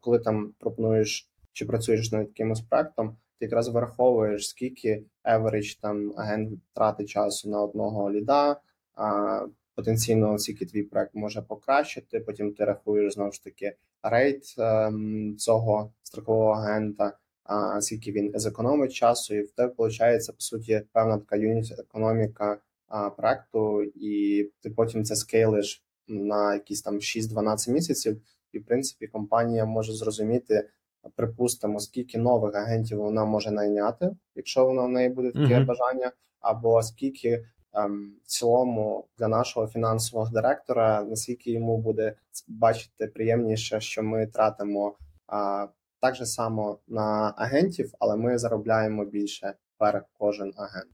[0.00, 6.58] коли там пропонуєш чи працюєш над якимось проектом, ти якраз враховуєш скільки average там агент
[6.74, 8.60] тратить часу на одного ліда.
[8.94, 9.40] А
[9.74, 12.20] потенційно скільки твій проект може покращити.
[12.20, 17.12] Потім ти рахуєш знову ж таки рейт ем, цього строкового агента
[17.44, 22.58] а скільки він зекономить часу, і в тебе виходить, по суті, певна така юніт економіка
[22.88, 28.22] а, проекту, і ти потім це скейлиш на якісь там 6-12 місяців,
[28.52, 30.68] і в принципі компанія може зрозуміти,
[31.16, 35.66] припустимо, скільки нових агентів вона може найняти, якщо вона в неї буде таке uh-huh.
[35.66, 42.16] бажання, або скільки ем, в цілому для нашого фінансового директора, наскільки йому буде
[42.48, 44.96] бачити приємніше, що ми тратимо.
[45.26, 45.66] А,
[46.04, 50.92] так же само на агентів, але ми заробляємо більше per кожен агент.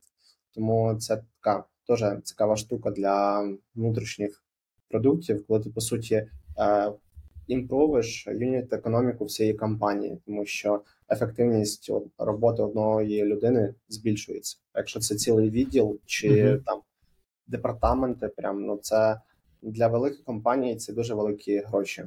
[0.55, 4.45] Тому це така теж цікава штука для внутрішніх
[4.89, 6.15] продуктів, коли ти по суті
[6.59, 6.93] е,
[7.47, 14.57] імпровиш юніт економіку всієї компанії, тому що ефективність роботи одної людини збільшується.
[14.75, 16.63] Якщо це цілий відділ чи mm-hmm.
[16.65, 16.81] там
[17.47, 19.21] департаменти, прям ну це
[19.63, 22.05] для великих компаній це дуже великі гроші.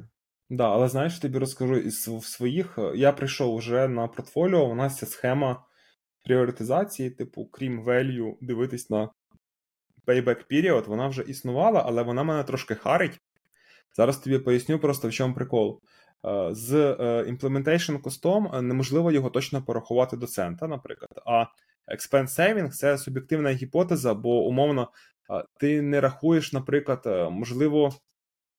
[0.50, 2.78] Да, але знаєш, тобі розкажу із своїх.
[2.78, 5.64] Е, я прийшов вже на портфоліо, у нас ця схема
[6.24, 9.10] пріоритизації, типу, крім value, дивитись на
[10.06, 13.20] payback period, вона вже існувала, але вона мене трошки харить.
[13.96, 15.80] Зараз тобі поясню просто в чому прикол.
[16.26, 21.10] Е, з е, implementation cost-ом неможливо його точно порахувати до цента, наприклад.
[21.26, 21.44] А
[21.94, 24.90] expense saving це суб'єктивна гіпотеза, бо умовно
[25.60, 27.92] ти не рахуєш, наприклад, можливо,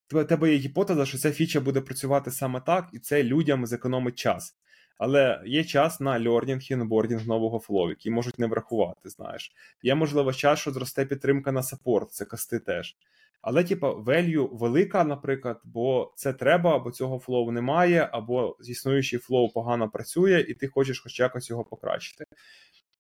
[0.08, 4.56] тебе є гіпотеза, що ця фіча буде працювати саме так, і це людям зекономить час.
[4.98, 9.52] Але є час на learning і onboarding нового флоу, який можуть не врахувати, знаєш.
[9.84, 12.98] Є, можливо, час, що зросте підтримка на support, це cost-и теж.
[13.42, 19.50] Але, типа, value велика, наприклад, бо це треба, або цього флоу немає, або існуючий флоу
[19.54, 22.26] погано працює, і ти хочеш хоч якось його покращити.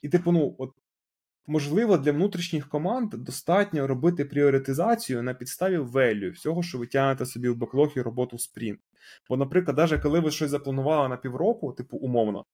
[0.01, 0.71] І, типу, ну, от
[1.47, 7.49] Можливо, для внутрішніх команд достатньо робити пріоритизацію на підставі value, всього, що ви тягнете собі
[7.49, 8.79] в беклог і роботу в спринт.
[9.29, 12.45] Бо, наприклад, навіть коли ви щось запланували на півроку, типу умовно,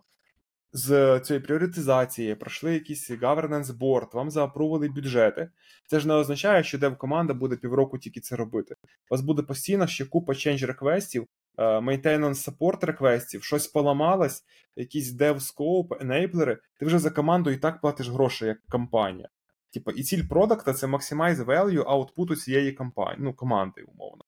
[0.73, 5.49] з цієї пріоритизації пройшли якийсь governance board, вам заапрували бюджети.
[5.87, 8.75] Це ж не означає, що дев-команда буде півроку тільки це робити.
[8.83, 11.27] У вас буде постійно ще купа change реквестів,
[11.57, 14.43] maintenance support реквестів, щось поламалось,
[14.75, 19.29] якісь dev scope, енейблери, ти вже за команду і так платиш гроші як компанія.
[19.73, 24.21] Типа, і ціль продукта це maximize value аутпуту цієї компанії, ну, команди, умовно.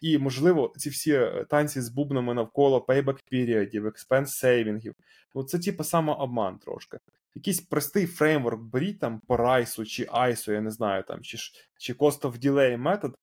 [0.00, 4.94] І, можливо, ці всі е, танці з бубнами навколо payback періодів, expense сейвінгів,
[5.34, 6.98] ну це типу самообман трошки.
[7.34, 11.38] Якийсь простий фреймворк беріть там по райсу чи айсу, я не знаю, там, чи
[11.78, 13.16] чи cost of delay метод,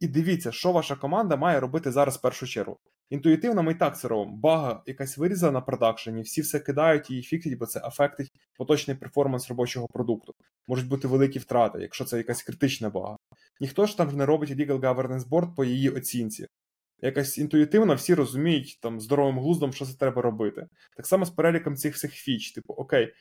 [0.00, 2.78] і дивіться, що ваша команда має робити зараз в першу чергу.
[3.10, 4.36] Інтуїтивно ми і так це робимо.
[4.36, 9.48] Бага якась вирізана на продакшені, всі все кидають і фіксять, бо це афектить поточний перформанс
[9.48, 10.34] робочого продукту.
[10.66, 13.16] Можуть бути великі втрати, якщо це якась критична бага.
[13.60, 16.46] Ніхто ж там не робить Legal Governance Board по її оцінці.
[17.02, 20.66] Якось інтуїтивно всі розуміють там здоровим глуздом, що це треба робити.
[20.96, 23.14] Так само з переліком цих всіх фіч, типу, окей,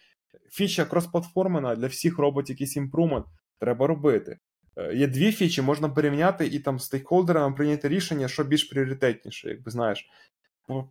[0.51, 3.25] фіча кросплатформена для всіх робить якийсь імпрумент,
[3.59, 4.37] треба робити.
[4.77, 9.71] Е, є дві фічі, можна порівняти і там стейкхолдерам прийняти рішення, що більш пріоритетніше, якби
[9.71, 10.09] знаєш.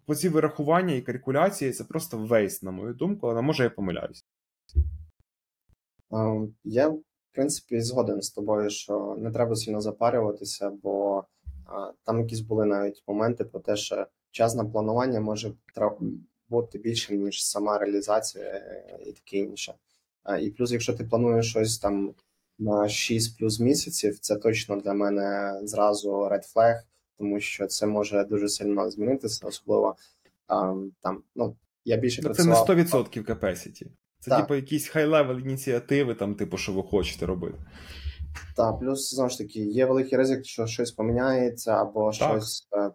[0.06, 4.24] По, ці вирахування і калькуляції це просто вейст, на мою думку, але може я помиляюсь.
[6.10, 6.96] Um, я
[7.36, 11.24] принципі, згоден з тобою, що не треба сильно запарюватися, бо
[12.04, 15.52] там якісь були навіть моменти про те, що час на планування може
[16.48, 19.74] бути більшим, ніж сама реалізація е, і таке інше.
[20.40, 22.14] І плюс, якщо ти плануєш щось там
[22.58, 26.80] на 6 плюс місяців, це точно для мене зразу red flag,
[27.18, 29.96] тому що це може дуже сильно змінитися, особливо
[31.02, 32.68] там, ну, я більше Це працював...
[32.68, 33.86] не 100% capacity.
[34.20, 34.40] Це, Так.
[34.40, 37.58] типу, якісь high-level ініціативи, там, типу, що ви хочете робити.
[38.56, 42.90] Так, плюс знову ж таки, є великий ризик, що щось поміняється, або щось е,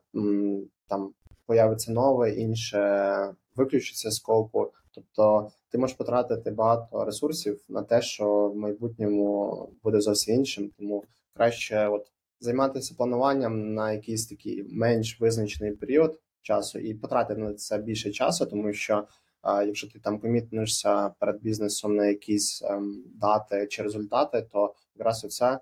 [0.88, 1.14] там
[1.46, 4.72] появиться нове, інше виключиться з скопу.
[4.92, 10.72] Тобто ти можеш потратити багато ресурсів на те, що в майбутньому буде зовсім іншим.
[10.78, 11.04] Тому
[11.34, 17.78] краще от займатися плануванням на якийсь такий менш визначений період часу і потратити на це
[17.78, 19.08] більше часу, тому що
[19.42, 25.26] а, якщо ти там комітнешся перед бізнесом на якісь ем, дати чи результати, то якраз
[25.26, 25.60] оце е,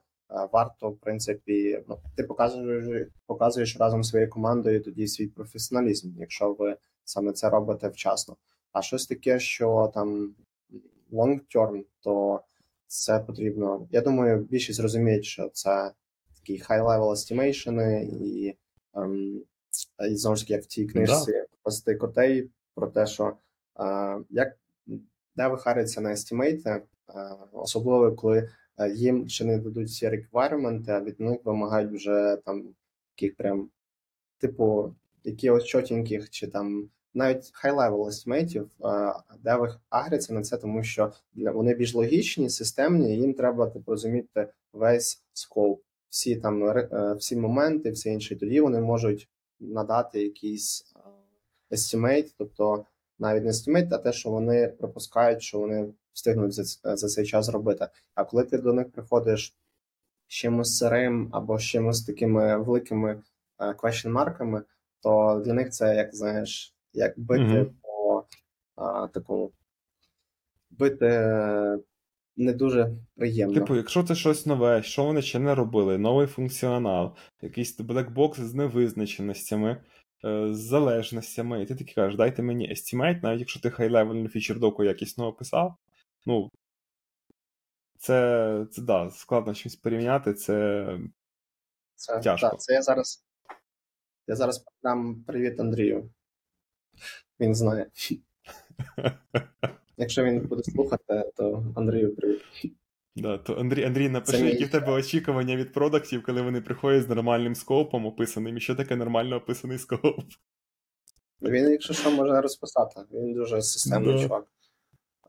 [0.53, 6.77] варто в принципі ну ти показуєш показуєш разом своєю командою тоді свій професіоналізм, якщо ви
[7.03, 8.35] саме це робите вчасно.
[8.71, 10.35] А щось таке, що там
[11.11, 12.41] long term, то
[12.87, 13.87] це потрібно.
[13.91, 15.91] Я думаю, більшість розуміють, що це
[16.35, 18.57] такі high-level estimation і,
[18.95, 19.41] ем,
[20.11, 23.33] і знову ж таки, як в тій книжці «Пасти котей про те, що
[23.79, 24.57] е, як
[25.35, 26.83] де вихариться на естімейти, е,
[27.51, 32.75] особливо коли е, їм ще не дадуть ці реквайрменти, а від них вимагають вже там
[33.15, 33.69] таких прям,
[34.37, 38.69] типу, якихось чотеньких чи там навіть high-level естимейтів,
[39.43, 43.91] де ви агряться на це, тому що вони більш логічні, системні, і їм треба типу,
[43.91, 48.35] розуміти весь скоп, всі там е, всі моменти, все інше.
[48.35, 49.29] Тоді вони можуть
[49.59, 50.93] надати якийсь
[51.71, 52.85] estimate, тобто
[53.19, 56.63] навіть не estimate, а те, що вони припускають, що вони встигнуть за,
[56.97, 57.87] за цей час зробити.
[58.15, 59.55] А коли ти до них приходиш
[60.27, 63.21] з чимось сирим або з чимось такими великими
[63.59, 64.63] question марками,
[65.01, 67.71] то для них це як знаєш як бити mm-hmm.
[67.81, 68.25] по
[68.75, 69.51] а, такому
[70.69, 71.05] бити
[72.37, 73.53] не дуже приємно.
[73.53, 78.53] Типу, якщо це щось нове, що вони ще не робили, новий функціонал, якийсь блекбокс з
[78.53, 79.83] невизначеностями,
[80.25, 84.83] е, з залежностями, і ти такий кажеш, дайте мені estimate, навіть якщо ти хай-левельну фічер-доку
[84.83, 85.75] якісно описав,
[86.25, 86.49] ну.
[87.97, 90.87] Це, це да, складно щось порівняти, це,
[91.95, 92.49] це тяжко.
[92.49, 93.25] Так, це я зараз.
[94.27, 96.09] Я зараз дам привіт Андрію.
[97.39, 97.85] Він знає.
[99.97, 102.41] Якщо він буде слухати, то Андрію привіт.
[103.15, 107.09] Да, то Андрій Андрій, напиши, які в тебе очікування від продуктів, коли вони приходять з
[107.09, 110.21] нормальним скопом описаним, і що таке нормально описаний скоп.
[111.41, 113.01] Він, якщо що, може розписати.
[113.13, 114.21] Він дуже системний да.
[114.21, 114.47] чувак.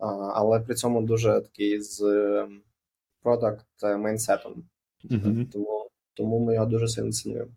[0.00, 2.02] А, але при цьому дуже такий з
[3.22, 4.64] продакт мейнсетом.
[5.10, 5.44] Угу.
[5.52, 7.50] Тому, тому ми його дуже сильно цінуємо.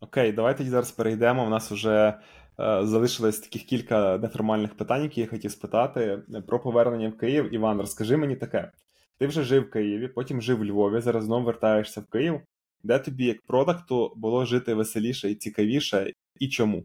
[0.00, 1.46] Окей, давайте зараз перейдемо.
[1.46, 2.14] У нас вже
[2.58, 7.54] залишилось таких кілька неформальних питань, які я хотів спитати про повернення в Київ.
[7.54, 8.72] Іван, розкажи мені таке:
[9.18, 12.40] ти вже жив в Києві, потім жив у Львові, зараз знову вертаєшся в Київ.
[12.82, 16.84] Де тобі, як продакту, було жити веселіше і цікавіше, і чому?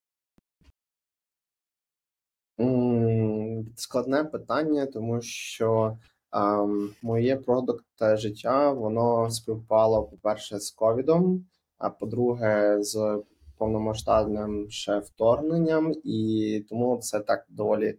[3.76, 5.98] Складне питання, тому що
[6.34, 11.46] ем, моє продукт життя воно співпало, по-перше, з ковідом,
[11.78, 13.24] а по-друге, з
[13.60, 17.98] повномасштабним ще вторгненням, і тому це так доволі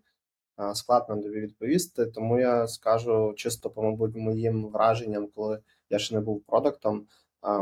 [0.74, 2.06] складно тобі відповісти.
[2.06, 5.58] Тому я скажу чисто, по мабуть, моїм враженням, коли
[5.90, 7.06] я ще не був продуктом.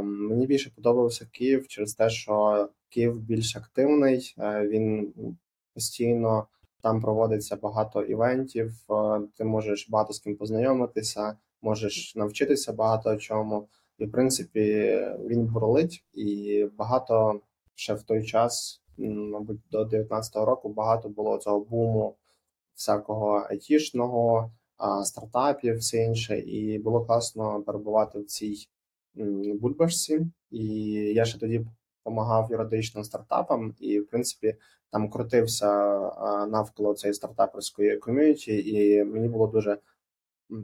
[0.03, 5.15] Мені більше подобався Київ через те, що Київ більш активний, е, він
[5.75, 6.47] постійно
[6.83, 8.73] там проводиться багато івентів.
[8.91, 13.69] Е, ти можеш багато з ким познайомитися, можеш навчитися багато чому.
[13.99, 17.41] І в принципі він бурлить і багато
[17.79, 22.17] ще в той час, мабуть, до 19-го року багато було цього буму
[22.75, 24.53] всякого айтішного,
[25.05, 28.69] стартапів, все інше, і було класно перебувати в цій
[29.61, 30.27] бульбашці.
[30.51, 30.65] І
[31.15, 31.67] я ще тоді
[31.99, 34.57] допомагав юридичним стартапам, і в принципі
[34.91, 35.67] там крутився
[36.47, 39.79] навколо цієї стартаперської ком'юніті, і мені було дуже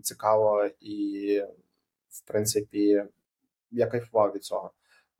[0.02, 1.40] цікаво і,
[2.08, 3.04] в принципі,
[3.70, 4.70] я кайфував від цього.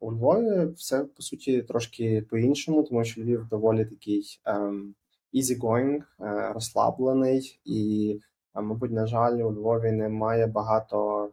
[0.00, 4.94] У Львові все по суті трошки по-іншому, тому що Львів доволі такий ем,
[5.34, 8.20] easy-going, е, розслаблений, і,
[8.56, 11.30] е, мабуть, на жаль, у Львові немає багато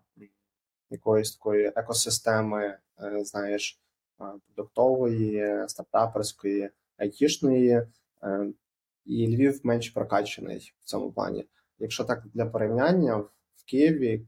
[0.91, 3.79] якоїсь такої екосистеми, е, знаєш,
[4.21, 7.87] е, продуктової, стартаперської, айтішної,
[8.23, 8.47] е,
[9.05, 11.45] і Львів менш прокачаний в цьому плані.
[11.79, 13.17] Якщо так для порівняння,
[13.55, 14.25] в Києві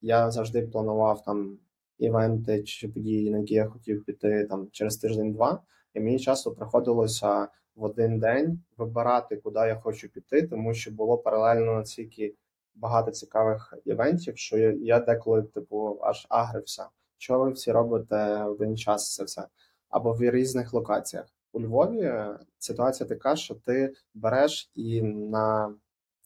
[0.00, 1.58] я завжди планував там
[2.00, 5.62] івенти чи події, на які я хотів піти там через тиждень-два,
[5.94, 11.18] і мені часто приходилося в один день вибирати, куди я хочу піти, тому що було
[11.18, 12.34] паралельно настільки
[12.74, 16.86] багато цікавих івентів, що я, я деколи, типу, аж агрився.
[17.18, 19.46] Що ви всі робите в один час це все?
[19.88, 21.26] Або в різних локаціях.
[21.52, 22.12] У Львові
[22.58, 25.74] ситуація така, що ти береш і на,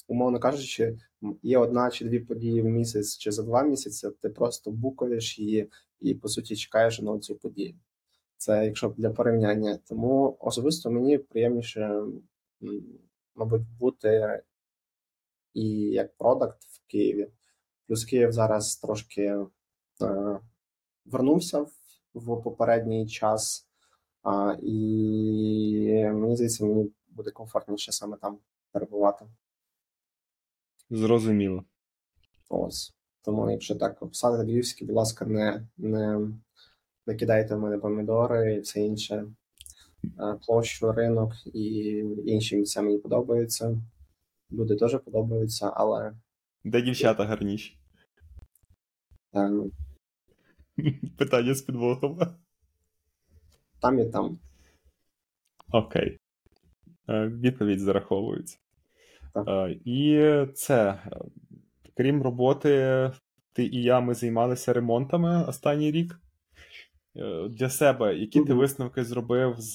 [0.07, 0.99] умовно кажучи,
[1.43, 5.71] є одна чи дві події в місяць чи за два місяці, ти просто букаєш її
[6.01, 7.75] і, по суті, чекаєш на цю подію.
[8.37, 9.79] Це якщо для порівняння.
[9.89, 12.03] Тому особисто мені приємніше,
[13.35, 14.41] мабуть, бути
[15.55, 17.31] і як продакт в Києві.
[17.87, 19.47] Плюс Київ зараз трошки е,
[21.05, 21.71] вернувся в,
[22.15, 23.69] в попередній час,
[24.23, 24.73] а, і
[26.13, 28.39] мені здається, мені буде комфортніше саме там
[28.73, 29.27] перебувати.
[30.95, 31.65] Зрозуміло.
[32.49, 32.95] Ось.
[33.25, 36.29] Тому, якщо так описати львівський, будь ласка, не не,
[37.07, 39.27] не кидайте в мене помідори і все інше.
[40.05, 41.65] Е, площу, ринок і
[42.27, 43.83] інші місця мені подобаються.
[44.53, 46.15] Люди теж подобаються, але.
[46.65, 47.79] Де дівчата гарніші?
[49.35, 49.51] Е,
[51.19, 52.19] Питання з підвохом.
[53.81, 54.39] Там і там.
[55.73, 56.19] Окей.
[57.09, 58.59] Е, відповідь зараховується.
[59.35, 59.71] Так.
[59.85, 61.03] І це,
[61.97, 63.11] крім роботи,
[63.53, 66.21] ти і я ми займалися ремонтами останній рік.
[67.17, 69.73] Е, для себе, які ти висновки зробив з,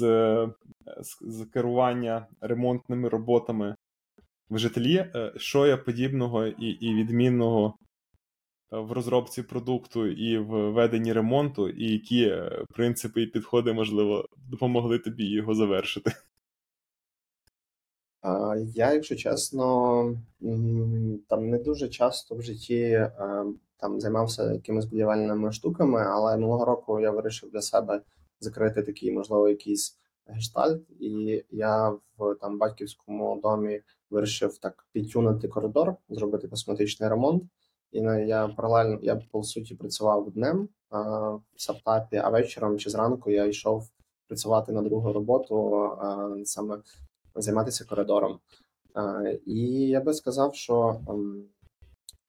[1.01, 3.75] з, з керування ремонтними роботами
[4.49, 4.95] в житлі?
[4.95, 7.75] Е, що є подібного і, і відмінного
[8.71, 14.99] в розробці продукту і в веденні ремонту, і які е, принципи і підходи, можливо, допомогли
[14.99, 16.11] тобі його завершити?
[18.73, 20.03] Я, якщо чесно,
[21.27, 23.09] там не дуже часто в житті
[23.77, 28.01] там займався якимись будівельними штуками, але минулого року я вирішив для себе
[28.39, 35.95] закрити такий, можливо, якийсь гештальт, і я в там батьківському домі вирішив так підтюнути коридор,
[36.09, 37.43] зробити косметичний ремонт.
[37.91, 40.99] І я паралельно я по суті працював днем а,
[41.29, 43.89] в стартапі, а вечором чи зранку я йшов
[44.27, 46.77] працювати на другу роботу, а, саме
[47.41, 48.39] займатися коридором.
[49.45, 51.43] І я би сказав, що ем,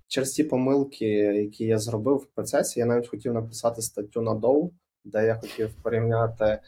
[0.08, 1.06] через ті помилки,
[1.44, 4.70] які я зробив в процесі, я навіть хотів написати статтю на Dow,
[5.04, 6.58] де я хотів порівняти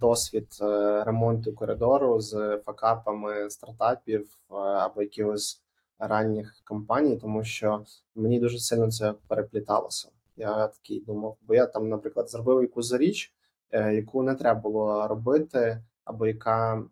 [0.00, 0.46] досвід
[1.06, 5.62] ремонту коридору з факапами стартапів або якихось
[5.98, 10.08] ранніх компаній, тому що мені дуже сильно це перепліталося.
[10.36, 13.34] Я такий думав, бо я там, наприклад, зробив якусь річ,
[13.70, 16.82] е, яку не треба було робити, або яка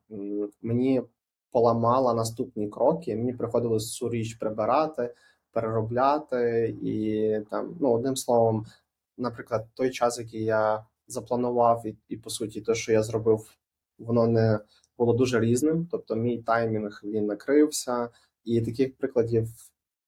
[0.63, 1.03] мені
[1.51, 3.17] поламала наступні кроки.
[3.17, 5.15] Мені приходилось цю річ прибирати,
[5.53, 8.67] переробляти, і там, ну одним словом,
[9.19, 13.57] наприклад, той час, який я запланував, і, і по суті, те, що я зробив,
[13.99, 14.61] воно не
[14.99, 15.89] було дуже різним.
[15.91, 18.09] Тобто, мій таймінг він накрився.
[18.45, 19.49] І таких прикладів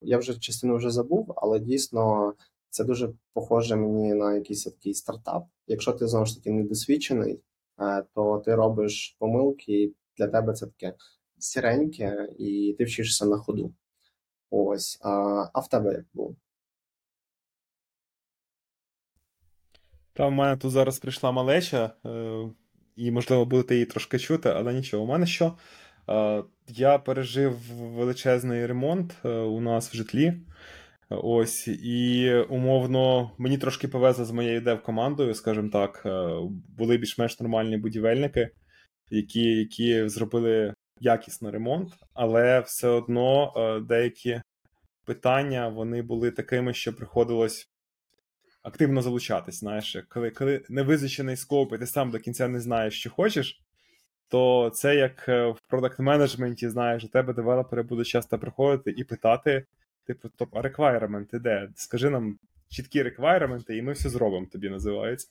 [0.01, 2.35] я вже частину вже забув, але дійсно
[2.71, 5.47] це дуже похоже мені на якийсь такий стартап.
[5.67, 7.41] Якщо ти знову ж таки недосвідчений,
[8.14, 10.95] то ти робиш помилки, і для тебе це таке
[11.39, 13.74] сіреньке, і ти вчишся на ходу.
[14.51, 14.99] Ось,
[15.53, 16.37] а в тебе як було?
[20.12, 22.49] Та в мене тут зараз прийшла малеча, е,
[22.97, 25.05] і, можливо, будете її трошки чути, але нічого.
[25.05, 25.57] У мене що?
[26.68, 30.35] Я пережив величезний ремонт е, у нас в житлі.
[31.11, 36.29] Ось, і умовно, мені трошки повезло з моєю дев-командою, скажімо так, е,
[36.79, 38.51] були більш-менш нормальні будівельники,
[39.11, 44.43] які які зробили якісно ремонт, але все одно е, деякі
[45.07, 47.69] питання вони були такими, що приходилось
[48.63, 49.61] активно залучатись.
[49.61, 53.63] Знаєш, коли коли невизначений скоп, і ти сам до кінця не знаєш, що хочеш
[54.29, 59.05] то це як е, в продакт менеджменті знаєш, у тебе девелопери будуть часто приходити і
[59.05, 59.65] питати,
[60.15, 61.69] типу, топ, а реквайременти де?
[61.75, 62.39] Скажи нам
[62.69, 65.29] чіткі реквайременти, і ми все зробимо, тобі називається.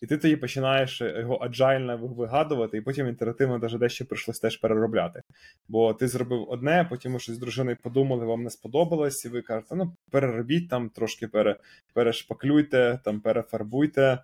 [0.00, 5.22] І ти тоді починаєш його аджайльно вигадувати, і потім інтерактивно навіть дещо прийшлось теж переробляти.
[5.68, 9.74] Бо ти зробив одне, потім щось з дружиною подумали, вам не сподобалось, і ви кажете,
[9.74, 11.56] ну переробіть там, трошки пере,
[11.94, 14.18] перешпаклюйте, там перефарбуйте.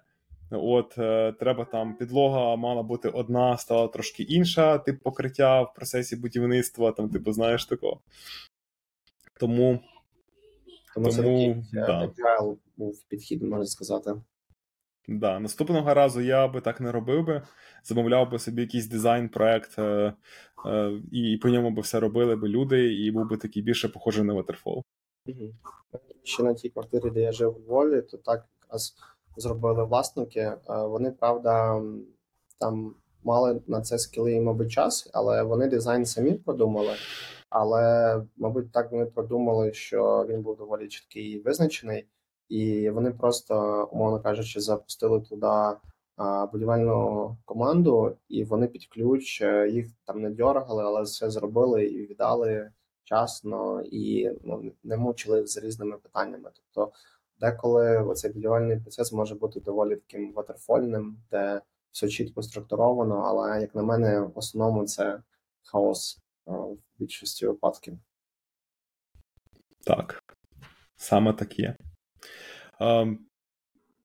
[0.51, 6.17] От е, треба там підлога мала бути одна, стала трошки інша, тип покриття в процесі
[6.17, 8.01] будівництва, там, типу, знаєш такого.
[9.41, 9.81] Тому.
[10.95, 12.07] Тому, тому да.
[12.07, 14.14] agile був підхід, можна сказати.
[15.09, 15.40] Да.
[15.40, 17.42] Наступного разу я би так не робив би,
[17.84, 20.14] замовляв би собі якийсь дизайн-проект, е,
[20.66, 24.24] е, і по ньому би все робили би люди, і був би такий більше похожий
[24.24, 24.82] на Waterfall.
[26.22, 28.97] Ще на тій квартирі, де я жив у Львові, то так якраз
[29.36, 30.40] зробили власники.
[30.40, 31.82] Е, вони, правда,
[32.61, 36.95] там мали на це скіли і, мабуть, час, але вони дизайн самі продумали.
[37.57, 42.07] Але, мабуть, так вони продумали, що він був доволі чіткий і визначений,
[42.49, 45.77] і вони просто, умовно кажучи, запустили туди
[46.53, 52.07] будівельну команду, і вони під ключ е, їх там не дьоргали, але все зробили і
[52.07, 52.71] віддали
[53.05, 56.51] вчасно і ну, не мучили з різними питаннями.
[56.55, 56.93] Тобто,
[57.41, 61.61] деколи оцей будівельний процес може бути доволі таким ватерфольним, де
[61.93, 65.23] все чітко структуровано, але як на мене, в основному це
[65.63, 67.99] хаос в більшості випадків.
[69.86, 70.22] Так,
[70.97, 71.76] саме так є.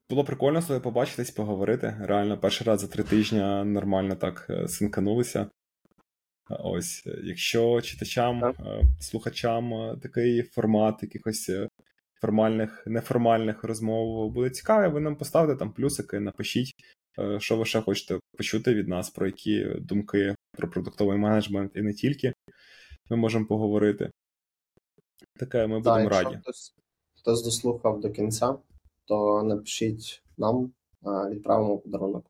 [0.10, 1.98] Було прикольно з тобою побачитись, поговорити.
[2.02, 5.50] Реально, перший раз за три тижні нормально так е, синканулися.
[6.50, 8.56] Ось, якщо читачам, так.
[8.60, 11.52] Е, слухачам е, такий формат якихось
[12.22, 16.74] формальних, неформальних розмов буде цікавий, ви нам поставте там плюсики, напишіть,
[17.40, 21.94] що ви ще хочете почути від нас, про які думки про продуктовий менеджмент і не
[21.94, 22.34] тільки
[23.10, 24.12] ми можемо поговорити.
[25.40, 26.38] Таке ми будемо так, раді.
[26.42, 26.76] Хтось,
[27.16, 28.58] хтось дослухав до кінця
[29.10, 30.72] то напишіть нам,
[31.04, 32.26] відправимо подарунок.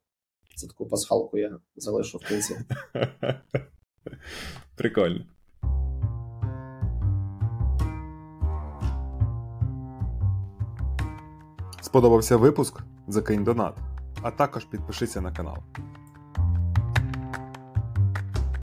[0.55, 2.55] Це таку пасхалку я залишу в кінці.
[4.75, 5.25] Прикольно.
[11.81, 12.79] Сподобався випуск?
[13.07, 13.77] Закинь донат,
[14.21, 15.57] а також підпишися на канал.